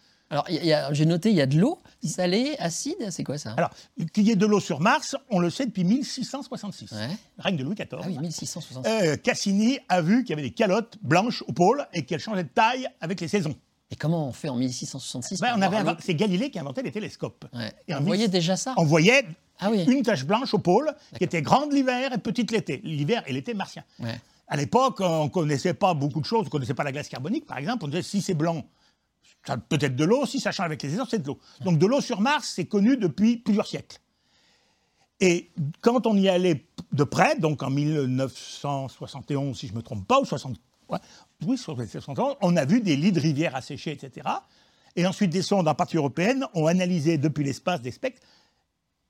alors, 0.42 0.94
j'ai 0.94 1.06
noté, 1.06 1.30
il 1.30 1.36
y 1.36 1.40
a 1.40 1.46
de 1.46 1.58
l'eau 1.58 1.78
salée, 2.02 2.54
acide, 2.58 3.10
c'est 3.10 3.24
quoi 3.24 3.38
ça? 3.38 3.54
Alors, 3.56 3.70
qu'il 4.12 4.24
y 4.24 4.30
ait 4.30 4.36
de 4.36 4.46
l'eau 4.46 4.60
sur 4.60 4.80
Mars, 4.80 5.16
on 5.30 5.38
le 5.38 5.48
sait 5.48 5.66
depuis 5.66 5.84
1666. 5.84 6.92
Ouais. 6.92 7.08
Règne 7.38 7.56
de 7.56 7.64
Louis 7.64 7.74
XIV. 7.74 7.88
Ah 7.92 8.06
oui, 8.06 8.18
1666. 8.18 8.90
Euh, 8.90 9.16
Cassini 9.16 9.78
a 9.88 10.02
vu 10.02 10.24
qu'il 10.24 10.30
y 10.30 10.32
avait 10.34 10.42
des 10.42 10.54
calottes 10.54 10.98
blanches 11.02 11.42
au 11.46 11.52
pôle 11.52 11.86
et 11.92 12.04
qu'elles 12.04 12.20
changeaient 12.20 12.44
de 12.44 12.48
taille 12.48 12.88
avec 13.00 13.20
les 13.20 13.28
saisons. 13.28 13.54
Et 13.90 13.96
comment 13.96 14.28
on 14.28 14.32
fait 14.32 14.48
en 14.48 14.56
1666 14.56 15.40
ben, 15.40 15.96
C'est 16.00 16.14
Galilée 16.14 16.50
qui 16.50 16.58
a 16.58 16.62
inventé 16.62 16.82
les 16.82 16.90
télescopes. 16.90 17.46
Et 17.86 17.94
on 17.94 18.00
voyait 18.00 18.28
déjà 18.28 18.56
ça 18.56 18.74
On 18.76 18.84
voyait 18.84 19.24
ah 19.60 19.70
une 19.70 20.02
tache 20.02 20.24
blanche 20.24 20.52
au 20.52 20.58
pôle 20.58 20.92
qui 21.16 21.24
était 21.24 21.42
grande 21.42 21.72
l'hiver 21.72 22.12
et 22.12 22.18
petite 22.18 22.50
l'été. 22.50 22.80
L'hiver 22.82 23.22
et 23.26 23.32
l'été 23.32 23.54
martien. 23.54 23.84
À 24.46 24.56
l'époque, 24.56 25.00
on 25.00 25.24
ne 25.24 25.28
connaissait 25.28 25.74
pas 25.74 25.94
beaucoup 25.94 26.20
de 26.20 26.26
choses. 26.26 26.40
On 26.42 26.44
ne 26.44 26.50
connaissait 26.50 26.74
pas 26.74 26.84
la 26.84 26.92
glace 26.92 27.08
carbonique, 27.08 27.46
par 27.46 27.58
exemple. 27.58 27.84
On 27.84 27.88
disait 27.88 28.02
si 28.02 28.20
c'est 28.20 28.34
blanc, 28.34 28.62
peut-être 29.68 29.96
de 29.96 30.04
l'eau, 30.04 30.26
si 30.26 30.40
ça 30.40 30.52
change 30.52 30.66
avec 30.66 30.82
les 30.82 30.90
saisons, 30.90 31.06
c'est 31.08 31.20
de 31.20 31.26
l'eau. 31.26 31.38
Donc 31.60 31.78
de 31.78 31.86
l'eau 31.86 32.00
sur 32.00 32.20
Mars, 32.20 32.52
c'est 32.54 32.66
connu 32.66 32.96
depuis 32.96 33.36
plusieurs 33.36 33.66
siècles. 33.66 33.98
Et 35.20 35.50
quand 35.80 36.06
on 36.06 36.16
y 36.16 36.28
allait 36.28 36.66
de 36.92 37.04
près, 37.04 37.36
donc 37.38 37.62
en 37.62 37.70
1971, 37.70 39.56
si 39.56 39.68
je 39.68 39.72
ne 39.72 39.78
me 39.78 39.82
trompe 39.82 40.06
pas, 40.06 40.20
ou 40.20 40.24
60, 40.24 40.56
oui, 41.46 41.56
71, 41.56 42.36
on 42.40 42.56
a 42.56 42.64
vu 42.64 42.80
des 42.80 42.96
lits 42.96 43.12
de 43.12 43.20
rivières 43.20 43.54
asséchés, 43.54 43.92
etc. 43.92 44.28
Et 44.96 45.06
ensuite, 45.06 45.30
des 45.30 45.42
sondes, 45.42 45.66
en 45.66 45.74
partie 45.74 45.96
européenne, 45.96 46.46
ont 46.54 46.66
analysé 46.66 47.18
depuis 47.18 47.44
l'espace 47.44 47.80
des 47.80 47.90
spectres 47.90 48.20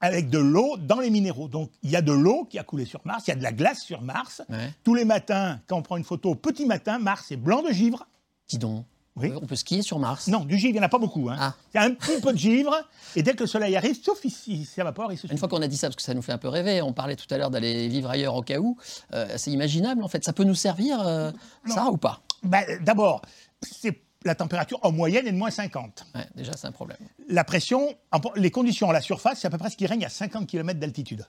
avec 0.00 0.28
de 0.28 0.38
l'eau 0.38 0.76
dans 0.76 1.00
les 1.00 1.10
minéraux. 1.10 1.48
Donc 1.48 1.70
il 1.82 1.90
y 1.90 1.96
a 1.96 2.02
de 2.02 2.12
l'eau 2.12 2.44
qui 2.44 2.58
a 2.58 2.62
coulé 2.62 2.84
sur 2.84 3.00
Mars, 3.06 3.24
il 3.26 3.30
y 3.30 3.32
a 3.32 3.36
de 3.36 3.42
la 3.42 3.52
glace 3.52 3.82
sur 3.82 4.02
Mars. 4.02 4.42
Ouais. 4.50 4.70
Tous 4.82 4.94
les 4.94 5.04
matins, 5.04 5.60
quand 5.66 5.78
on 5.78 5.82
prend 5.82 5.96
une 5.96 6.04
photo 6.04 6.34
petit 6.34 6.66
matin, 6.66 6.98
Mars 6.98 7.32
est 7.32 7.36
blanc 7.36 7.62
de 7.62 7.72
givre. 7.72 8.06
Dis 8.48 8.58
donc. 8.58 8.84
Oui. 9.16 9.32
On 9.40 9.46
peut 9.46 9.54
skier 9.54 9.82
sur 9.82 10.00
Mars. 10.00 10.26
Non, 10.26 10.44
du 10.44 10.58
givre, 10.58 10.70
il 10.70 10.72
n'y 10.74 10.80
en 10.80 10.84
a 10.84 10.88
pas 10.88 10.98
beaucoup. 10.98 11.30
Hein. 11.30 11.36
Ah. 11.38 11.54
C'est 11.72 11.78
un 11.78 11.92
petit 11.92 12.20
peu 12.20 12.32
de 12.32 12.38
givre, 12.38 12.74
et 13.14 13.22
dès 13.22 13.34
que 13.34 13.40
le 13.40 13.46
soleil 13.46 13.76
arrive, 13.76 13.96
sauf 14.02 14.18
il 14.24 14.66
s'évapore, 14.66 15.12
il 15.12 15.18
se 15.18 15.28
Une 15.28 15.38
fois 15.38 15.48
qu'on 15.48 15.62
a 15.62 15.68
dit 15.68 15.76
ça, 15.76 15.86
parce 15.86 15.96
que 15.96 16.02
ça 16.02 16.14
nous 16.14 16.22
fait 16.22 16.32
un 16.32 16.38
peu 16.38 16.48
rêver, 16.48 16.82
on 16.82 16.92
parlait 16.92 17.14
tout 17.14 17.32
à 17.32 17.38
l'heure 17.38 17.50
d'aller 17.50 17.86
vivre 17.86 18.10
ailleurs 18.10 18.34
au 18.34 18.42
cas 18.42 18.58
où, 18.58 18.76
euh, 19.12 19.28
c'est 19.36 19.52
imaginable 19.52 20.02
en 20.02 20.08
fait. 20.08 20.24
Ça 20.24 20.32
peut 20.32 20.42
nous 20.42 20.56
servir, 20.56 21.00
euh, 21.06 21.30
ça 21.66 21.90
ou 21.90 21.96
pas? 21.96 22.22
Ben, 22.42 22.64
D'abord, 22.82 23.22
c'est 23.62 24.02
la 24.24 24.34
température 24.34 24.78
en 24.82 24.90
moyenne 24.90 25.26
est 25.26 25.32
de 25.32 25.36
moins 25.36 25.50
50. 25.50 26.06
Ouais, 26.14 26.26
Déjà, 26.34 26.52
c'est 26.56 26.66
un 26.66 26.72
problème. 26.72 26.98
La 27.28 27.44
pression, 27.44 27.94
les 28.36 28.50
conditions 28.50 28.90
à 28.90 28.92
la 28.92 29.00
surface, 29.00 29.40
c'est 29.40 29.46
à 29.46 29.50
peu 29.50 29.58
près 29.58 29.70
ce 29.70 29.76
qui 29.76 29.86
règne 29.86 30.04
à 30.04 30.08
50 30.08 30.46
km 30.46 30.80
d'altitude. 30.80 31.26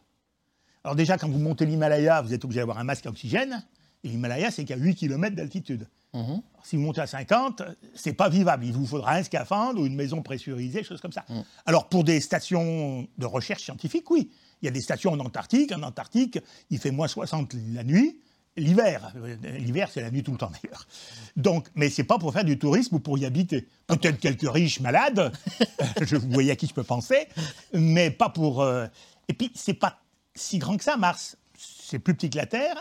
Alors 0.84 0.96
déjà, 0.96 1.18
quand 1.18 1.28
vous 1.28 1.40
montez 1.40 1.66
l'Himalaya, 1.66 2.22
vous 2.22 2.34
êtes 2.34 2.46
obligé 2.46 2.62
d'avoir 2.62 2.78
un 2.78 2.84
masque 2.84 3.06
à 3.06 3.10
oxygène. 3.10 3.66
Et 4.04 4.10
l'Himalaya, 4.10 4.52
c'est 4.52 4.66
qu'à 4.66 4.78
8 4.78 4.96
km 4.96 5.36
d'altitude. 5.36 5.88
Mhm. 6.16 6.42
Si 6.64 6.78
vous 6.78 6.82
montez 6.82 7.02
à 7.02 7.06
50, 7.08 7.62
c'est 7.94 8.14
pas 8.14 8.28
vivable. 8.30 8.66
Il 8.66 8.74
vous 8.74 8.88
faudra 8.88 9.14
un 9.14 9.22
scaphandre 9.24 9.80
ou 9.82 9.86
une 9.86 9.96
maison 9.96 10.24
pressurisée, 10.24 10.84
choses 10.84 11.00
comme 11.02 11.12
ça. 11.12 11.24
Alors 11.68 11.90
pour 11.90 12.04
des 12.04 12.20
stations 12.20 13.08
de 13.20 13.26
recherche 13.28 13.62
scientifique, 13.64 14.10
oui. 14.10 14.32
Il 14.62 14.66
y 14.66 14.70
a 14.70 14.72
des 14.72 14.82
stations 14.82 15.12
en 15.12 15.20
Antarctique. 15.20 15.72
En 15.74 15.84
Antarctique, 15.84 16.40
il 16.72 16.80
fait 16.80 16.90
moins 16.90 17.08
60 17.08 17.54
la 17.74 17.84
nuit. 17.84 18.20
L'hiver, 18.58 19.14
l'hiver 19.60 19.90
c'est 19.94 20.02
la 20.02 20.10
nuit 20.10 20.24
tout 20.24 20.32
le 20.32 20.38
temps 20.38 20.50
d'ailleurs. 20.50 20.88
Donc, 21.36 21.68
mais 21.76 21.90
c'est 21.90 22.06
pas 22.06 22.18
pour 22.18 22.32
faire 22.34 22.46
du 22.46 22.58
tourisme 22.58 22.96
ou 22.96 23.00
pour 23.00 23.18
y 23.18 23.26
habiter. 23.26 23.68
Peut-être 23.86 24.18
quelques 24.18 24.50
riches 24.50 24.80
malades, 24.80 25.32
je 26.02 26.16
vous 26.16 26.30
voyez 26.32 26.52
à 26.52 26.56
qui 26.56 26.66
je 26.66 26.74
peux 26.74 26.84
penser, 26.84 27.28
mais 27.74 28.10
pas 28.12 28.30
pour. 28.30 28.62
euh, 28.62 28.88
Et 29.28 29.34
puis 29.34 29.52
c'est 29.56 29.74
pas 29.74 30.00
si 30.34 30.58
grand 30.58 30.78
que 30.78 30.84
ça 30.86 30.96
Mars. 30.96 31.36
C'est 31.58 32.00
plus 32.00 32.16
petit 32.16 32.30
que 32.30 32.38
la 32.38 32.46
Terre, 32.46 32.78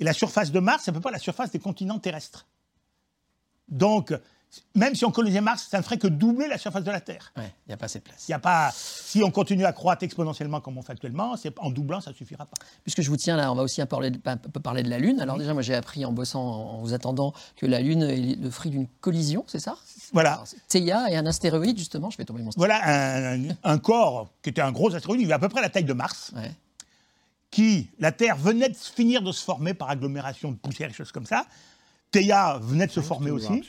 et 0.00 0.04
la 0.04 0.14
surface 0.14 0.50
de 0.50 0.60
Mars, 0.60 0.82
c'est 0.84 0.90
à 0.90 0.94
peu 0.94 1.00
près 1.00 1.12
la 1.12 1.18
surface 1.18 1.50
des 1.50 1.58
continents 1.58 1.98
terrestres. 1.98 2.46
Donc, 3.68 4.12
même 4.74 4.94
si 4.94 5.04
on 5.04 5.10
colonisait 5.10 5.42
Mars, 5.42 5.68
ça 5.70 5.76
ne 5.76 5.82
ferait 5.82 5.98
que 5.98 6.06
doubler 6.08 6.48
la 6.48 6.56
surface 6.56 6.82
de 6.82 6.90
la 6.90 7.02
Terre. 7.02 7.32
Ouais, 7.36 7.52
il 7.66 7.68
n'y 7.68 7.74
a 7.74 7.76
pas 7.76 7.84
assez 7.84 7.98
de 7.98 8.04
place. 8.04 8.26
Y 8.28 8.32
a 8.32 8.38
pas, 8.38 8.70
si 8.74 9.22
on 9.22 9.30
continue 9.30 9.66
à 9.66 9.72
croître 9.72 10.04
exponentiellement 10.04 10.62
comme 10.62 10.78
on 10.78 10.82
fait 10.82 10.92
actuellement, 10.92 11.34
en 11.58 11.70
doublant, 11.70 12.00
ça 12.00 12.12
ne 12.12 12.16
suffira 12.16 12.46
pas. 12.46 12.56
Puisque 12.82 13.02
je 13.02 13.10
vous 13.10 13.18
tiens 13.18 13.36
là, 13.36 13.52
on 13.52 13.54
va 13.54 13.62
aussi 13.62 13.82
un, 13.82 13.86
parler 13.86 14.10
de- 14.10 14.18
un 14.24 14.38
peu 14.38 14.58
parler 14.58 14.82
de 14.82 14.88
la 14.88 14.98
Lune. 14.98 15.20
Alors 15.20 15.36
déjà, 15.36 15.52
moi 15.52 15.60
j'ai 15.60 15.74
appris 15.74 16.06
en 16.06 16.12
bossant, 16.12 16.40
en 16.42 16.78
vous 16.78 16.94
attendant, 16.94 17.34
que 17.56 17.66
la 17.66 17.80
Lune 17.80 18.02
est 18.04 18.40
le 18.40 18.50
fruit 18.50 18.70
d'une 18.70 18.86
collision, 19.02 19.44
c'est 19.48 19.58
ça? 19.60 19.76
Voilà. 20.14 20.42
Theia 20.68 21.10
et 21.10 21.16
un 21.16 21.26
astéroïde, 21.26 21.76
justement, 21.76 22.08
je 22.08 22.16
vais 22.16 22.24
tomber 22.24 22.42
mon 22.42 22.50
stylo. 22.50 22.62
Voilà 22.66 22.80
un, 23.34 23.48
un 23.64 23.78
corps 23.78 24.30
qui 24.42 24.48
était 24.48 24.62
un 24.62 24.72
gros 24.72 24.94
astéroïde, 24.94 25.20
il 25.20 25.26
avait 25.26 25.34
à 25.34 25.38
peu 25.40 25.50
près 25.50 25.60
la 25.60 25.68
taille 25.68 25.84
de 25.84 25.92
Mars, 25.92 26.32
Ouais. 26.34 26.52
qui, 27.50 27.90
la 27.98 28.12
Terre 28.12 28.36
venait 28.38 28.70
de 28.70 28.76
finir 28.76 29.20
de 29.20 29.30
se 29.32 29.44
former 29.44 29.74
par 29.74 29.90
agglomération 29.90 30.52
de 30.52 30.56
poussière 30.56 30.88
et 30.88 30.92
choses 30.94 31.12
comme 31.12 31.26
ça. 31.26 31.44
Theia 32.10 32.58
venait 32.62 32.86
de 32.86 32.92
se 32.92 33.00
former 33.00 33.30
aussi. 33.30 33.62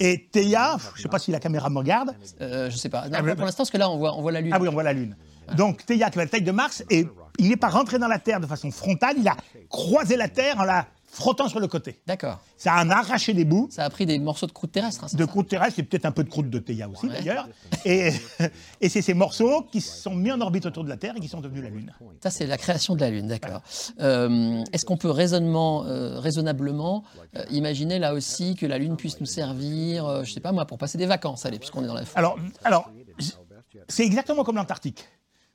Et 0.00 0.28
Theia, 0.32 0.76
je 0.94 0.98
ne 0.98 1.02
sais 1.02 1.08
pas 1.08 1.18
si 1.18 1.30
la 1.30 1.38
caméra 1.40 1.70
me 1.70 1.78
regarde, 1.78 2.14
Euh, 2.40 2.68
je 2.70 2.76
sais 2.76 2.88
pas. 2.88 3.08
Non, 3.08 3.18
Ah, 3.18 3.34
pour 3.36 3.44
l'instant, 3.44 3.58
parce 3.62 3.70
que 3.70 3.78
là, 3.78 3.88
on 3.90 3.98
voit, 3.98 4.16
on 4.16 4.22
voit 4.22 4.32
la 4.32 4.40
Lune. 4.40 4.52
Ah 4.52 4.58
oui, 4.60 4.68
on 4.68 4.72
voit 4.72 4.82
la 4.82 4.92
Lune. 4.92 5.16
Donc 5.56 5.84
Theia 5.86 6.10
qui 6.10 6.18
avait 6.18 6.24
la 6.26 6.30
taille 6.30 6.42
de 6.42 6.50
Mars, 6.52 6.82
et 6.90 7.06
il 7.38 7.48
n'est 7.48 7.56
pas 7.56 7.68
rentré 7.68 7.98
dans 7.98 8.08
la 8.08 8.18
Terre 8.18 8.40
de 8.40 8.46
façon 8.46 8.70
frontale, 8.70 9.16
il 9.18 9.28
a 9.28 9.36
croisé 9.68 10.16
la 10.16 10.28
Terre 10.28 10.58
en 10.58 10.64
la 10.64 10.86
frottant 11.14 11.48
sur 11.48 11.60
le 11.60 11.68
côté. 11.68 12.00
D'accord. 12.06 12.40
Ça 12.56 12.74
en 12.74 12.90
a 12.90 12.96
arraché 12.96 13.32
des 13.34 13.44
bouts. 13.44 13.68
Ça 13.70 13.84
a 13.84 13.90
pris 13.90 14.04
des 14.04 14.18
morceaux 14.18 14.46
de 14.46 14.52
croûte 14.52 14.72
terrestre. 14.72 15.04
hein, 15.04 15.08
de 15.12 15.18
ça 15.18 15.26
croûte 15.26 15.48
terrestre 15.48 15.78
et 15.78 15.82
peut-être 15.84 16.04
un 16.06 16.10
peu 16.12 16.24
de 16.24 16.28
croûte 16.28 16.50
de 16.50 16.58
Theia 16.58 16.88
aussi 16.88 17.06
Ouais. 17.06 17.12
d'ailleurs. 17.12 17.48
Et, 17.84 18.10
et 18.80 18.88
c'est 18.88 19.00
ces 19.02 19.14
morceaux 19.14 19.62
qui 19.70 19.80
se 19.80 19.96
sont 20.02 20.14
mis 20.14 20.30
en 20.32 20.40
orbite 20.40 20.66
autour 20.66 20.82
de 20.84 20.88
la 20.88 20.96
Terre 20.96 21.14
et 21.16 21.20
qui 21.20 21.28
sont 21.28 21.40
devenus 21.40 21.62
la 21.62 21.70
Lune. 21.70 21.92
Ça, 22.22 22.30
c'est 22.30 22.46
la 22.46 22.58
création 22.58 22.94
de 22.96 23.00
la 23.00 23.10
Lune, 23.10 23.28
d'accord. 23.28 23.62
Euh, 24.00 24.62
Est-ce 24.72 24.84
qu'on 24.84 24.96
peut 24.96 25.10
raisonnement, 25.10 25.84
euh, 25.84 26.18
raisonnablement 26.18 27.04
euh, 27.36 27.44
imaginer 27.50 27.98
là 27.98 28.12
aussi 28.14 28.54
que 28.56 28.66
la 28.66 28.78
Lune 28.78 28.96
puisse 28.96 29.20
nous 29.20 29.26
servir, 29.26 30.24
je 30.24 30.32
sais 30.32 30.40
pas 30.40 30.52
moi, 30.52 30.66
pour 30.66 30.78
passer 30.78 30.98
des 30.98 31.06
vacances, 31.06 31.46
allez, 31.46 31.58
puisqu'on 31.58 31.84
est 31.84 31.86
dans 31.86 31.94
la 31.94 32.04
forêt 32.04 32.18
Alors, 32.18 32.38
alors 32.64 32.90
c'est 33.88 34.04
exactement 34.04 34.44
comme 34.44 34.56
l'Antarctique. 34.56 35.04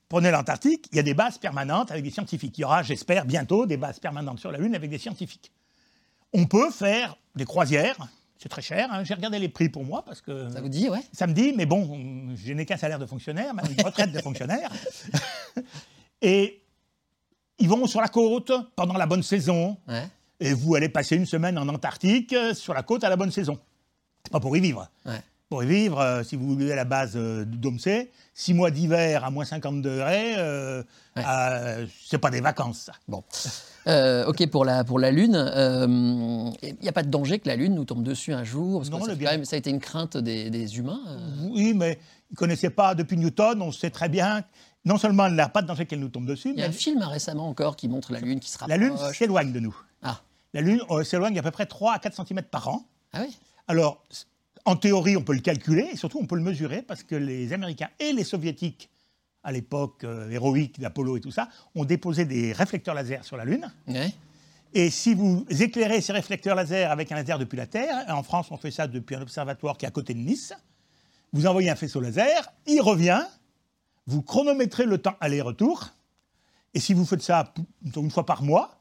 Prenez 0.07 0.31
l'Antarctique, 0.31 0.87
il 0.91 0.95
y 0.95 0.99
a 0.99 1.03
des 1.03 1.13
bases 1.13 1.37
permanentes 1.37 1.91
avec 1.91 2.03
des 2.03 2.09
scientifiques. 2.09 2.57
Il 2.57 2.61
y 2.61 2.63
aura, 2.63 2.81
j'espère, 2.81 3.25
bientôt 3.25 3.67
des 3.67 3.77
bases 3.77 3.99
permanentes 3.99 4.39
sur 4.39 4.51
la 4.51 4.57
Lune 4.57 4.73
avec 4.73 4.89
des 4.89 4.97
scientifiques. 4.97 5.51
On 6.33 6.45
peut 6.45 6.69
faire 6.71 7.17
des 7.35 7.45
croisières, 7.45 7.97
c'est 8.37 8.49
très 8.49 8.61
cher. 8.61 8.87
hein. 8.91 9.03
J'ai 9.03 9.13
regardé 9.13 9.39
les 9.39 9.49
prix 9.49 9.69
pour 9.69 9.83
moi 9.83 10.03
parce 10.05 10.21
que 10.21 10.49
Ça 10.51 10.61
vous 10.61 10.69
dit, 10.69 10.89
ouais 10.89 11.01
samedi, 11.13 11.53
mais 11.55 11.65
bon, 11.65 12.33
je 12.35 12.53
n'ai 12.53 12.65
qu'un 12.65 12.77
salaire 12.77 12.99
de 12.99 13.05
fonctionnaire, 13.05 13.53
même 13.53 13.65
une 13.77 13.83
retraite 13.85 14.11
de 14.11 14.19
fonctionnaire. 14.21 14.71
Et 16.21 16.61
ils 17.57 17.67
vont 17.69 17.85
sur 17.87 18.01
la 18.01 18.07
côte 18.07 18.51
pendant 18.75 18.95
la 18.95 19.05
bonne 19.05 19.23
saison. 19.23 19.77
Ouais. 19.87 20.07
Et 20.39 20.53
vous 20.53 20.75
allez 20.75 20.89
passer 20.89 21.15
une 21.15 21.25
semaine 21.25 21.57
en 21.57 21.67
Antarctique 21.67 22.33
euh, 22.33 22.53
sur 22.53 22.73
la 22.73 22.83
côte 22.83 23.03
à 23.03 23.09
la 23.09 23.15
bonne 23.17 23.31
saison. 23.31 23.59
C'est 24.23 24.31
pas 24.31 24.39
pour 24.39 24.55
y 24.55 24.59
vivre. 24.61 24.87
Ouais. 25.05 25.21
Pour 25.49 25.63
y 25.63 25.65
vivre, 25.65 25.99
euh, 25.99 26.23
si 26.23 26.35
vous 26.35 26.55
vivez 26.55 26.73
à 26.73 26.75
la 26.75 26.85
base 26.85 27.13
euh, 27.15 27.43
Domsé, 27.43 28.11
six 28.35 28.53
mois 28.53 28.69
d'hiver 28.69 29.23
à 29.25 29.31
moins 29.31 29.45
50 29.45 29.81
degrés, 29.81 30.35
euh, 30.37 30.83
Ouais. 31.17 31.23
euh, 31.27 31.87
c'est 32.05 32.19
pas 32.19 32.29
des 32.29 32.39
vacances, 32.39 32.81
ça. 32.81 32.93
Bon. 33.07 33.23
Euh, 33.87 34.27
ok, 34.27 34.45
pour 34.51 34.63
la, 34.63 34.83
pour 34.83 34.99
la 34.99 35.09
Lune, 35.09 35.33
il 36.61 36.75
n'y 36.83 36.87
a 36.87 36.91
pas 36.91 37.01
de 37.01 37.09
danger 37.09 37.39
que 37.39 37.47
la 37.47 37.55
Lune 37.55 37.73
nous 37.73 37.83
tombe 37.85 38.03
dessus 38.03 38.31
un 38.31 38.43
jour 38.43 38.79
parce 38.79 38.89
que 38.89 38.93
Non, 38.93 38.99
ça, 39.01 39.07
le 39.07 39.13
fait 39.13 39.17
bien- 39.19 39.29
quand 39.31 39.35
même- 39.37 39.45
ça 39.45 39.55
a 39.55 39.59
été 39.59 39.71
une 39.71 39.79
crainte 39.79 40.17
des, 40.17 40.51
des 40.51 40.77
humains. 40.77 41.01
euh. 41.07 41.47
Oui, 41.49 41.73
mais 41.73 41.97
ils 42.29 42.33
ne 42.33 42.37
connaissaient 42.37 42.69
pas 42.69 42.93
depuis 42.93 43.17
Newton, 43.17 43.59
on 43.63 43.71
sait 43.71 43.89
très 43.89 44.07
bien, 44.07 44.43
non 44.85 44.99
seulement 44.99 45.25
il 45.25 45.33
n'y 45.33 45.41
a 45.41 45.49
pas 45.49 45.63
de 45.63 45.67
danger 45.67 45.87
qu'elle 45.87 45.99
nous 45.99 46.09
tombe 46.09 46.27
dessus, 46.27 46.49
Il 46.53 46.59
y 46.59 46.61
a 46.61 46.67
mais 46.67 46.75
un 46.75 46.77
film 46.77 47.01
récemment 47.01 47.49
encore 47.49 47.75
qui 47.75 47.87
montre 47.87 48.13
la 48.13 48.19
Lune 48.19 48.39
qui 48.39 48.51
se 48.51 48.59
la 48.67 48.77
Lune 48.77 48.91
rapproche. 48.91 49.17
s'éloigne 49.17 49.51
de 49.51 49.59
nous. 49.59 49.75
Ah, 50.03 50.21
La 50.53 50.61
Lune 50.61 50.81
euh, 50.91 51.03
s'éloigne 51.03 51.39
à 51.39 51.41
peu 51.41 51.49
près 51.51 51.65
3 51.65 51.93
à 51.93 51.97
4 51.99 52.23
cm 52.23 52.43
par 52.43 52.67
an. 52.67 52.83
ah 53.13 53.21
oui 53.25 53.35
Alors, 53.67 54.05
en 54.69 54.75
théorie, 54.75 55.17
on 55.17 55.23
peut 55.23 55.33
le 55.33 55.39
calculer 55.39 55.89
et 55.91 55.97
surtout 55.97 56.19
on 56.19 56.25
peut 56.25 56.35
le 56.35 56.43
mesurer 56.43 56.83
parce 56.83 57.01
que 57.01 57.15
les 57.15 57.53
Américains 57.53 57.89
et 57.99 58.13
les 58.13 58.23
Soviétiques, 58.23 58.89
à 59.43 59.51
l'époque 59.51 60.03
euh, 60.03 60.29
héroïque 60.29 60.79
d'Apollo 60.79 61.17
et 61.17 61.21
tout 61.21 61.31
ça, 61.31 61.49
ont 61.73 61.85
déposé 61.85 62.25
des 62.25 62.53
réflecteurs 62.53 62.93
laser 62.93 63.25
sur 63.25 63.35
la 63.35 63.45
Lune. 63.45 63.71
Ouais. 63.87 64.13
Et 64.75 64.91
si 64.91 65.15
vous 65.15 65.43
éclairez 65.49 66.01
ces 66.01 66.13
réflecteurs 66.13 66.55
laser 66.55 66.91
avec 66.91 67.11
un 67.11 67.15
laser 67.15 67.39
depuis 67.39 67.57
la 67.57 67.65
Terre, 67.65 68.05
en 68.09 68.21
France 68.21 68.51
on 68.51 68.57
fait 68.57 68.69
ça 68.69 68.85
depuis 68.85 69.15
un 69.15 69.23
observatoire 69.23 69.75
qui 69.75 69.85
est 69.85 69.87
à 69.87 69.91
côté 69.91 70.13
de 70.13 70.19
Nice, 70.19 70.53
vous 71.33 71.47
envoyez 71.47 71.71
un 71.71 71.75
faisceau 71.75 71.99
laser, 71.99 72.53
il 72.67 72.81
revient, 72.81 73.23
vous 74.05 74.21
chronométrez 74.21 74.85
le 74.85 74.99
temps 74.99 75.15
aller-retour, 75.19 75.89
et 76.75 76.79
si 76.79 76.93
vous 76.93 77.05
faites 77.05 77.23
ça 77.23 77.51
une 77.95 78.11
fois 78.11 78.27
par 78.27 78.43
mois, 78.43 78.78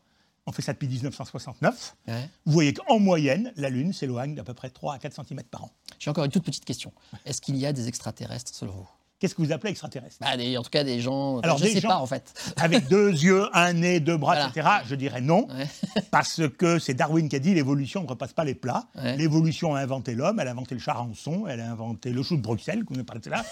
on 0.48 0.52
fait 0.52 0.62
ça 0.62 0.72
depuis 0.72 0.88
1969, 0.88 1.96
ouais. 2.08 2.14
vous 2.46 2.52
voyez 2.52 2.72
qu'en 2.72 2.98
moyenne, 2.98 3.52
la 3.56 3.68
Lune 3.68 3.92
s'éloigne 3.92 4.34
d'à 4.34 4.44
peu 4.44 4.54
près 4.54 4.70
3 4.70 4.94
à 4.94 4.98
4 4.98 5.14
cm 5.26 5.42
par 5.44 5.64
an. 5.64 5.70
J'ai 5.98 6.10
encore 6.10 6.24
une 6.24 6.30
toute 6.30 6.44
petite 6.44 6.64
question. 6.64 6.92
Est-ce 7.26 7.40
qu'il 7.40 7.56
y 7.56 7.66
a 7.66 7.72
des 7.72 7.86
extraterrestres 7.88 8.54
selon 8.54 8.72
vous? 8.72 8.88
Qu'est-ce 9.18 9.34
que 9.34 9.42
vous 9.42 9.50
appelez 9.50 9.72
extraterrestre 9.72 10.16
bah, 10.20 10.36
des- 10.36 10.56
En 10.56 10.62
tout 10.62 10.70
cas, 10.70 10.84
des 10.84 11.00
gens. 11.00 11.40
Alors, 11.40 11.58
je 11.58 11.64
des 11.64 11.72
sais 11.72 11.80
gens- 11.80 11.88
pas 11.88 11.96
en 11.98 12.06
fait. 12.06 12.32
Avec 12.56 12.86
deux 12.88 13.10
yeux, 13.10 13.46
un 13.52 13.72
nez, 13.72 13.98
deux 13.98 14.16
bras, 14.16 14.34
Voilà. 14.34 14.48
etc. 14.48 14.68
Je 14.86 14.94
dirais 14.94 15.20
non, 15.20 15.48
Ouais. 15.48 15.66
parce 16.12 16.40
que 16.56 16.78
c'est 16.78 16.94
Darwin 16.94 17.28
qui 17.28 17.34
a 17.34 17.40
dit 17.40 17.52
l'évolution 17.52 18.04
ne 18.04 18.06
repasse 18.08 18.32
pas 18.32 18.44
les 18.44 18.54
plats. 18.54 18.86
Ouais. 18.94 19.16
L'évolution 19.16 19.74
a 19.74 19.80
inventé 19.80 20.14
l'homme, 20.14 20.38
elle 20.38 20.46
a 20.46 20.52
inventé 20.52 20.76
le 20.76 20.80
charançon, 20.80 21.46
elle 21.48 21.60
a 21.60 21.68
inventé 21.70 22.10
le 22.12 22.22
chou 22.22 22.36
de 22.36 22.42
Bruxelles, 22.42 22.84
qu'on 22.84 22.94
ne 22.94 23.02
parle 23.02 23.20
de 23.20 23.28
là, 23.30 23.44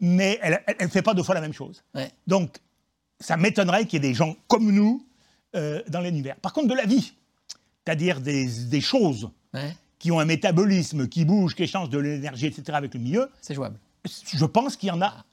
mais 0.00 0.38
elle 0.40 0.60
ne 0.80 0.86
fait 0.86 1.02
pas 1.02 1.14
deux 1.14 1.24
fois 1.24 1.34
la 1.34 1.40
même 1.40 1.52
chose. 1.52 1.82
Ouais. 1.96 2.10
Donc, 2.28 2.58
ça 3.18 3.36
m'étonnerait 3.36 3.86
qu'il 3.86 3.94
y 4.02 4.06
ait 4.06 4.08
des 4.10 4.14
gens 4.14 4.36
comme 4.46 4.70
nous 4.70 5.04
euh, 5.56 5.82
dans 5.88 6.00
l'univers. 6.00 6.36
Par 6.36 6.52
contre, 6.52 6.68
de 6.68 6.74
la 6.74 6.84
vie, 6.86 7.12
c'est-à-dire 7.84 8.20
des, 8.20 8.46
des 8.66 8.80
choses 8.80 9.30
Ouais. 9.54 9.74
qui 9.98 10.10
ont 10.12 10.20
un 10.20 10.24
métabolisme, 10.26 11.08
qui 11.08 11.24
bougent, 11.24 11.54
qui 11.54 11.62
échangent 11.62 11.88
de 11.88 11.98
l'énergie, 11.98 12.46
etc. 12.46 12.64
avec 12.76 12.92
le 12.94 13.00
milieu, 13.00 13.30
C'est 13.40 13.54
jouable. 13.54 13.78
je 14.04 14.44
pense 14.44 14.76
qu'il 14.76 14.88
y 14.88 14.92
en 14.92 15.00
a. 15.00 15.24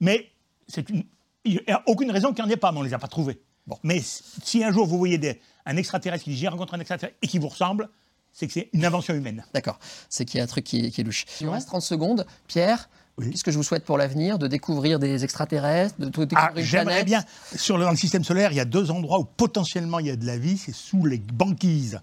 Mais 0.00 0.30
c'est 0.68 0.88
une- 0.90 1.04
il 1.44 1.60
n'y 1.66 1.72
a 1.72 1.82
aucune 1.86 2.10
raison 2.10 2.32
qu'il 2.34 2.44
n'y 2.44 2.50
en 2.50 2.52
ait 2.52 2.58
pas, 2.58 2.72
mais 2.72 2.78
on 2.78 2.82
ne 2.82 2.88
les 2.88 2.94
a 2.94 2.98
pas 2.98 3.08
trouvés. 3.08 3.40
Bon. 3.66 3.78
Mais 3.82 4.00
si 4.02 4.62
un 4.62 4.70
jour 4.72 4.86
vous 4.86 4.98
voyez 4.98 5.16
des- 5.18 5.40
un 5.64 5.76
extraterrestre 5.78 6.24
qui 6.24 6.30
dit 6.30 6.36
j'ai 6.36 6.48
rencontré 6.48 6.76
un 6.76 6.80
extraterrestre 6.80 7.16
et 7.22 7.26
qui 7.26 7.38
vous 7.38 7.48
ressemble, 7.48 7.88
c'est 8.32 8.46
que 8.46 8.52
c'est 8.52 8.68
une 8.74 8.84
invention 8.84 9.14
humaine. 9.14 9.44
D'accord. 9.54 9.78
C'est 10.10 10.24
qu'il 10.26 10.38
y 10.38 10.40
a 10.40 10.44
un 10.44 10.46
truc 10.48 10.64
qui 10.64 10.86
est, 10.86 10.90
qui 10.90 11.00
est 11.00 11.04
louche. 11.04 11.24
Il 11.40 11.46
nous 11.46 11.52
reste 11.52 11.68
30 11.68 11.80
secondes. 11.82 12.26
Pierre, 12.48 12.90
Oui. 13.16 13.30
qu'est-ce 13.30 13.44
que 13.44 13.50
je 13.52 13.56
vous 13.56 13.62
souhaite 13.62 13.84
pour 13.84 13.96
l'avenir 13.96 14.38
De 14.38 14.48
découvrir 14.48 14.98
des 14.98 15.22
extraterrestres 15.22 15.94
De 15.98 16.06
découvrir 16.06 16.36
Ah, 16.36 16.50
J'aimerais 16.56 17.04
bien. 17.04 17.22
Sur 17.54 17.78
le, 17.78 17.84
dans 17.84 17.90
le 17.92 17.96
système 17.96 18.24
solaire, 18.24 18.50
il 18.50 18.56
y 18.56 18.60
a 18.60 18.64
deux 18.64 18.90
endroits 18.90 19.20
où 19.20 19.24
potentiellement 19.24 20.00
il 20.00 20.06
y 20.06 20.10
a 20.10 20.16
de 20.16 20.26
la 20.26 20.36
vie, 20.36 20.58
c'est 20.58 20.74
sous 20.74 21.06
les 21.06 21.18
banquises 21.18 22.00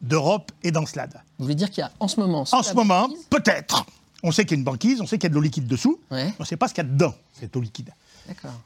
d'Europe 0.00 0.52
et 0.62 0.70
d'Encelade. 0.70 1.20
Vous 1.38 1.44
voulez 1.46 1.56
dire 1.56 1.70
qu'il 1.70 1.80
y 1.82 1.84
a 1.84 1.90
en 1.98 2.06
ce 2.06 2.20
moment. 2.20 2.44
En 2.52 2.62
ce 2.62 2.74
moment, 2.74 3.08
peut-être. 3.30 3.84
On 4.22 4.32
sait 4.32 4.44
qu'il 4.44 4.52
y 4.52 4.54
a 4.54 4.58
une 4.58 4.64
banquise, 4.64 5.00
on 5.00 5.06
sait 5.06 5.16
qu'il 5.18 5.24
y 5.24 5.26
a 5.26 5.30
de 5.30 5.34
l'eau 5.34 5.40
liquide 5.40 5.66
dessous, 5.66 5.98
Ouais. 6.10 6.32
on 6.38 6.42
ne 6.42 6.46
sait 6.46 6.56
pas 6.56 6.66
ce 6.68 6.74
qu'il 6.74 6.84
y 6.84 6.86
a 6.86 6.90
dedans, 6.90 7.14
cette 7.38 7.54
eau 7.56 7.60
liquide. 7.60 7.90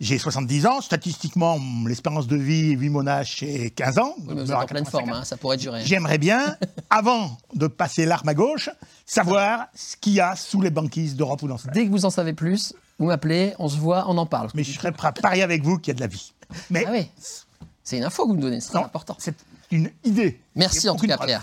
J'ai 0.01 0.19
70 0.19 0.67
ans, 0.67 0.81
statistiquement, 0.81 1.57
l'espérance 1.87 2.27
de 2.27 2.35
vie, 2.37 2.75
vu 2.75 2.91
mon 2.91 3.07
âge, 3.07 3.37
c'est 3.39 3.71
15 3.71 3.99
ans. 3.99 4.15
Oui, 4.19 4.35
mais 4.35 4.43
vous 4.43 4.51
êtes 4.51 4.57
en 4.57 4.67
pleine 4.67 4.85
85 4.85 4.91
forme, 4.91 5.11
hein, 5.11 5.25
ça 5.25 5.37
pourrait 5.37 5.57
durer. 5.57 5.83
J'aimerais 5.85 6.19
bien, 6.19 6.57
avant 6.91 7.37
de 7.55 7.69
passer 7.69 8.05
l'arme 8.05 8.29
à 8.29 8.35
gauche, 8.35 8.71
savoir 9.07 9.67
ce 9.75 9.97
qu'il 9.97 10.15
y 10.15 10.21
a 10.21 10.35
sous 10.35 10.61
les 10.61 10.71
banquises 10.71 11.15
d'Europe 11.15 11.43
ou 11.43 11.49
d'Encelade. 11.49 11.75
Dès 11.75 11.87
que 11.87 11.91
vous 11.93 12.05
en 12.05 12.11
savez 12.11 12.33
plus, 12.33 12.75
Vous 12.99 13.07
m'appelez, 13.07 13.55
on 13.61 13.69
se 13.69 13.77
voit, 13.77 14.07
on 14.09 14.19
en 14.19 14.27
parle. 14.27 14.49
Mais 14.55 14.65
je 14.65 14.73
serais 14.73 14.91
prêt 14.91 15.09
à 15.09 15.13
parier 15.13 15.43
avec 15.45 15.63
vous 15.63 15.79
qu'il 15.79 15.93
y 15.93 15.95
a 15.95 15.97
de 15.97 16.01
la 16.01 16.07
vie. 16.09 16.33
Mais 16.71 16.85
Ah 16.87 16.91
oui, 16.93 17.07
c'est 17.85 17.99
une 17.99 18.05
info 18.05 18.25
que 18.25 18.29
vous 18.31 18.37
me 18.37 18.43
donnez, 18.43 18.61
c'est 18.61 18.71
très 18.71 18.83
important. 18.83 19.17
c'est 19.21 19.37
une 19.71 19.91
idée. 20.05 20.41
Merci 20.57 20.89
en 20.89 20.97
tout 20.97 21.07
cas. 21.07 21.19
Pierre. 21.19 21.43